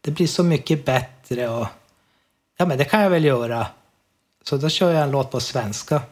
Det 0.00 0.10
blir 0.10 0.26
så 0.26 0.44
mycket 0.44 0.84
bättre 0.84 1.48
och 1.48 1.66
ja 2.56 2.66
men 2.66 2.78
det 2.78 2.84
kan 2.84 3.00
jag 3.02 3.10
väl 3.10 3.24
göra. 3.24 3.66
Så 4.42 4.56
då 4.56 4.68
kör 4.68 4.92
jag 4.92 5.02
en 5.02 5.10
låt 5.10 5.30
på 5.30 5.40
svenska. 5.40 6.02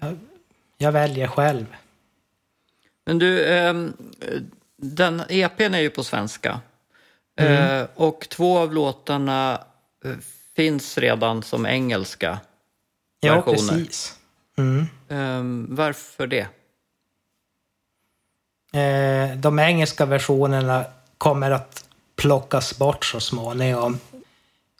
Jag, 0.00 0.18
jag 0.78 0.92
väljer 0.92 1.26
själv. 1.26 1.66
Men 3.06 3.18
du, 3.18 3.46
ehm, 3.54 3.92
den 4.76 5.22
EPn 5.28 5.74
är 5.74 5.78
ju 5.80 5.90
på 5.90 6.04
svenska. 6.04 6.60
Eh, 7.36 7.82
och 7.94 8.26
två 8.30 8.58
av 8.58 8.72
låtarna 8.72 9.64
eh, 10.04 10.12
finns 10.56 10.98
redan 10.98 11.42
som 11.42 11.66
engelska 11.66 12.38
Ja, 13.20 13.34
versioner. 13.34 13.56
precis. 13.56 14.16
Mm. 14.58 14.86
Ehm, 15.08 15.66
varför 15.70 16.26
det? 16.26 16.46
Eh, 18.72 19.36
de 19.36 19.58
engelska 19.58 20.06
versionerna 20.06 20.84
kommer 21.18 21.50
att 21.50 21.84
plockas 22.16 22.78
bort 22.78 23.04
så 23.04 23.20
småningom. 23.20 23.98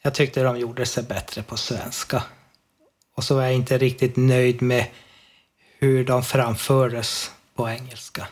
Jag 0.02 0.14
tyckte 0.14 0.42
de 0.42 0.58
gjorde 0.58 0.86
sig 0.86 1.02
bättre 1.04 1.42
på 1.42 1.56
svenska. 1.56 2.22
Och 3.16 3.24
så 3.24 3.34
var 3.34 3.42
jag 3.42 3.54
inte 3.54 3.78
riktigt 3.78 4.16
nöjd 4.16 4.62
med 4.62 4.86
hur 5.78 6.04
de 6.04 6.22
framfördes 6.22 7.30
på 7.54 7.68
engelska. 7.68 8.26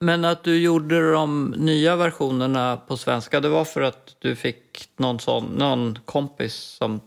Men 0.00 0.24
att 0.24 0.44
du 0.44 0.58
gjorde 0.60 1.12
de 1.12 1.54
nya 1.56 1.96
versionerna 1.96 2.76
på 2.76 2.96
svenska, 2.96 3.40
det 3.40 3.48
var 3.48 3.64
för 3.64 3.80
att 3.82 4.16
du 4.18 4.36
fick 4.36 4.88
någon, 4.96 5.20
sån, 5.20 5.44
någon 5.44 5.98
kompis 6.04 6.54
som 6.54 7.00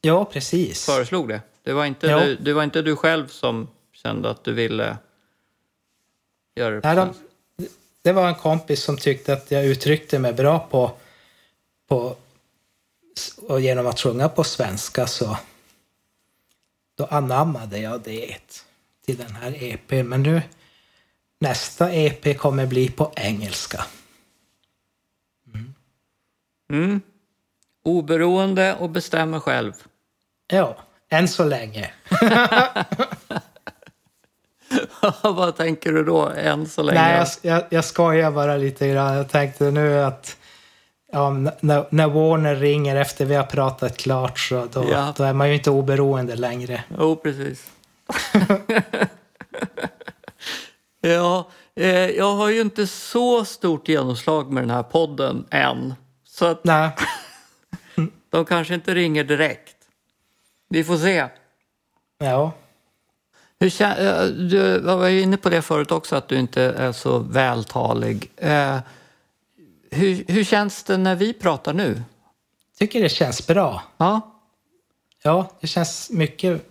Ja, 0.00 0.24
precis. 0.24 0.86
föreslog 0.86 1.28
det? 1.28 1.40
Det 1.64 1.72
var, 1.72 1.84
inte 1.84 2.06
Ja. 2.06 2.20
du, 2.24 2.36
det 2.36 2.52
var 2.52 2.62
inte 2.62 2.82
du 2.82 2.96
själv 2.96 3.28
som 3.28 3.68
kände 3.92 4.30
att 4.30 4.44
du 4.44 4.52
ville 4.52 4.96
göra 6.54 6.80
det 6.80 6.94
de, 6.94 7.14
det 8.02 8.12
var 8.12 8.28
en 8.28 8.34
kompis 8.34 8.82
som 8.82 8.96
tyckte 8.96 9.32
att 9.32 9.50
jag 9.50 9.64
uttryckte 9.66 10.18
mig 10.18 10.32
bra 10.32 10.58
på, 10.58 10.92
på 11.88 12.16
och 13.48 13.60
genom 13.60 13.86
att 13.86 14.00
sjunga 14.00 14.28
på 14.28 14.44
svenska 14.44 15.06
så 15.06 15.36
då 16.94 17.04
anammade 17.04 17.78
jag 17.78 18.00
det 18.00 18.36
till 19.06 19.16
den 19.16 19.36
här 19.36 19.62
EP. 19.64 19.90
Men 19.90 20.22
nu 20.22 20.42
nästa 21.38 21.92
EP 21.92 22.38
kommer 22.38 22.66
bli 22.66 22.90
på 22.90 23.12
engelska. 23.16 23.84
Mm. 26.70 27.00
Oberoende 27.84 28.74
och 28.74 28.90
bestämmer 28.90 29.40
själv. 29.40 29.72
Ja, 30.46 30.76
än 31.08 31.28
så 31.28 31.44
länge. 31.44 31.90
Vad 35.22 35.56
tänker 35.56 35.92
du 35.92 36.04
då, 36.04 36.28
än 36.28 36.66
så 36.68 36.82
länge? 36.82 37.00
Nej, 37.00 37.16
jag, 37.42 37.54
jag, 37.56 37.64
jag 37.70 37.84
skojar 37.84 38.30
bara 38.30 38.56
lite 38.56 38.88
grann. 38.88 39.14
Jag 39.16 39.28
tänkte 39.30 39.70
nu 39.70 39.98
att 40.02 40.36
ja, 41.12 41.30
när, 41.60 41.86
när 41.90 42.06
Warner 42.08 42.56
ringer 42.56 42.96
efter 42.96 43.24
vi 43.24 43.34
har 43.34 43.44
pratat 43.44 43.96
klart 43.96 44.38
så 44.38 44.66
då, 44.72 44.84
Ja. 44.90 45.14
då 45.16 45.24
är 45.24 45.32
man 45.32 45.48
ju 45.48 45.54
inte 45.54 45.70
oberoende 45.70 46.36
längre. 46.36 46.84
Jo, 46.98 47.16
precis. 47.16 47.70
ja, 51.00 51.48
eh, 51.76 51.88
jag 52.10 52.34
har 52.34 52.48
ju 52.48 52.60
inte 52.60 52.86
så 52.86 53.44
stort 53.44 53.88
genomslag 53.88 54.52
med 54.52 54.62
den 54.62 54.70
här 54.70 54.82
podden 54.82 55.44
än. 55.50 55.94
Så 56.24 56.46
att 56.46 56.64
Nej, 56.64 56.90
de 58.30 58.44
kanske 58.44 58.74
inte 58.74 58.94
ringer 58.94 59.24
direkt. 59.24 59.76
Vi 60.68 60.84
får 60.84 60.96
se. 60.96 61.26
ja. 62.18 62.52
Hur, 63.62 63.82
eh, 63.82 64.24
du 64.24 64.78
var 64.78 65.08
ju 65.08 65.20
inne 65.20 65.36
på 65.36 65.50
det 65.50 65.62
förut 65.62 65.92
också, 65.92 66.16
att 66.16 66.28
du 66.28 66.38
inte 66.38 66.62
är 66.62 66.92
så 66.92 67.18
vältalig. 67.18 68.30
Eh, 68.36 68.78
hur, 69.90 70.24
hur 70.28 70.44
känns 70.44 70.84
det 70.84 70.96
när 70.96 71.14
vi 71.14 71.32
pratar 71.32 71.72
nu? 71.72 72.02
Tycker 72.78 73.02
det 73.02 73.08
känns 73.08 73.46
bra. 73.46 73.82
Ja, 73.96 74.32
Ja, 75.22 75.50
det 75.60 75.66
känns 75.66 76.10
mycket 76.10 76.66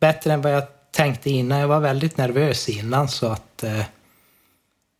bättre 0.00 0.32
än 0.32 0.42
vad 0.42 0.52
jag 0.52 0.62
tänkte 0.90 1.30
innan. 1.30 1.58
Jag 1.58 1.68
var 1.68 1.80
väldigt 1.80 2.16
nervös 2.16 2.68
innan 2.68 3.08
så 3.08 3.26
att 3.26 3.64
eh, 3.64 3.82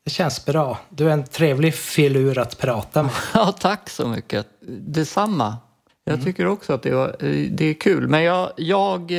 det 0.05 0.11
känns 0.11 0.45
bra. 0.47 0.79
Du 0.89 1.09
är 1.09 1.13
en 1.13 1.25
trevlig 1.25 1.75
filur 1.75 2.39
att 2.39 2.59
prata 2.59 3.03
med. 3.03 3.13
Ja, 3.35 3.53
tack 3.53 3.91
så 3.91 4.09
mycket. 4.09 4.47
Detsamma. 4.67 5.57
Jag 6.05 6.25
tycker 6.25 6.47
också 6.47 6.73
att 6.73 6.83
det, 6.83 6.95
var, 6.95 7.09
eh, 7.09 7.51
det 7.51 7.65
är 7.65 7.75
kul. 7.75 8.09
Men 8.09 8.23
jag, 8.23 8.53
jag 8.57 9.13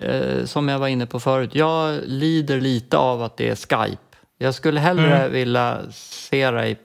eh, 0.00 0.44
som 0.44 0.68
jag 0.68 0.78
var 0.78 0.88
inne 0.88 1.06
på 1.06 1.20
förut, 1.20 1.50
jag 1.54 2.00
lider 2.04 2.60
lite 2.60 2.96
av 2.96 3.22
att 3.22 3.36
det 3.36 3.48
är 3.48 3.56
Skype. 3.56 4.02
Jag 4.38 4.54
skulle 4.54 4.80
hellre 4.80 5.28
vilja 5.28 5.78
se 5.92 6.50
dig 6.50 6.78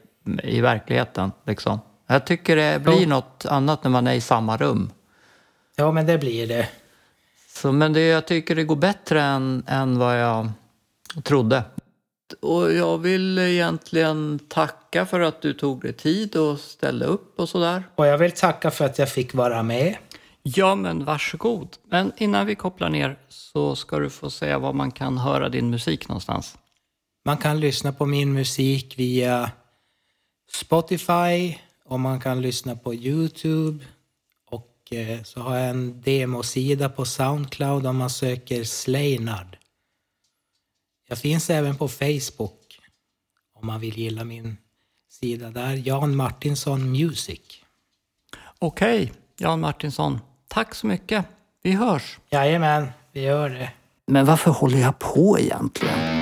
i, 0.44 0.58
i 0.58 0.62
verkligheten. 0.62 1.32
Liksom. 1.46 1.80
Jag 2.08 2.26
tycker 2.26 2.56
det 2.56 2.80
blir 2.84 3.02
Ja. 3.02 3.08
något 3.08 3.46
annat 3.46 3.84
när 3.84 3.92
man 3.92 4.08
är 4.08 4.14
i 4.14 4.22
samma 4.22 4.58
rum. 4.58 4.92
Ja, 5.76 5.92
men 5.92 6.06
det 6.06 6.18
blir 6.18 6.48
det. 6.48 6.70
Så, 7.50 7.72
men 7.72 7.94
det, 7.94 8.02
jag 8.08 8.28
tycker 8.28 8.56
det 8.56 8.64
går 8.64 8.76
bättre 8.76 9.22
än, 9.22 9.64
än 9.68 10.00
vad 10.00 10.22
jag 10.22 10.50
trodde. 11.24 11.64
Och 12.42 12.74
jag 12.74 12.98
vill 12.98 13.38
egentligen 13.40 14.40
tacka 14.50 15.06
för 15.06 15.20
att 15.20 15.42
du 15.42 15.54
tog 15.54 15.82
dig 15.82 15.94
tid 15.94 16.36
och 16.36 16.60
ställde 16.60 17.06
upp 17.06 17.40
och 17.40 17.50
sådär. 17.50 17.84
Och 17.96 18.08
jag 18.08 18.18
vill 18.18 18.32
tacka 18.32 18.72
för 18.72 18.86
att 18.86 19.00
jag 19.00 19.10
fick 19.10 19.34
vara 19.34 19.64
med. 19.64 19.96
Ja, 20.56 20.76
men 20.76 21.06
varsågod. 21.06 21.78
Men 21.84 22.12
innan 22.18 22.46
vi 22.46 22.56
kopplar 22.56 22.90
ner 22.90 23.20
så 23.30 23.76
ska 23.76 24.00
du 24.00 24.10
få 24.10 24.30
säga 24.30 24.60
var 24.60 24.74
man 24.74 24.92
kan 24.92 25.18
höra 25.18 25.50
din 25.50 25.70
musik 25.70 26.08
någonstans. 26.08 26.58
Man 27.26 27.38
kan 27.38 27.60
lyssna 27.60 27.94
på 27.94 28.06
min 28.06 28.34
musik 28.34 29.00
via 29.00 29.52
Spotify 30.52 31.58
och 31.86 32.00
man 32.00 32.20
kan 32.20 32.42
lyssna 32.42 32.76
på 32.76 32.94
Youtube. 32.94 33.86
Och 34.50 34.94
eh, 34.94 35.24
så 35.24 35.40
har 35.40 35.58
jag 35.58 35.70
en 35.70 36.02
demosida 36.02 36.90
på 36.90 37.06
Soundcloud 37.06 37.86
om 37.86 37.98
man 37.98 38.10
söker 38.10 38.64
Slaynard. 38.64 39.58
Jag 41.08 41.18
finns 41.18 41.50
även 41.50 41.76
på 41.76 41.88
Facebook 41.88 42.80
om 43.54 43.68
man 43.68 43.80
vill 43.80 43.98
gilla 43.98 44.24
min 44.24 44.58
sida 45.10 45.50
där. 45.50 45.82
Jan 45.88 46.16
Martinsson 46.16 46.92
Music. 46.92 47.42
Okej, 48.60 49.14
Jan 49.38 49.60
Martinsson. 49.60 50.20
Tack 50.48 50.76
så 50.76 50.88
mycket. 50.88 51.26
Vi 51.64 51.72
hörs. 51.72 52.20
Jajamän, 52.30 52.88
vi 53.12 53.22
gör 53.22 53.50
det. 53.50 53.72
Men 54.08 54.26
varför 54.26 54.52
håller 54.52 54.78
jag 54.78 55.00
på 55.00 55.40
egentligen? 55.40 56.18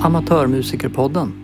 Amatörmusikerpodden 0.00 1.43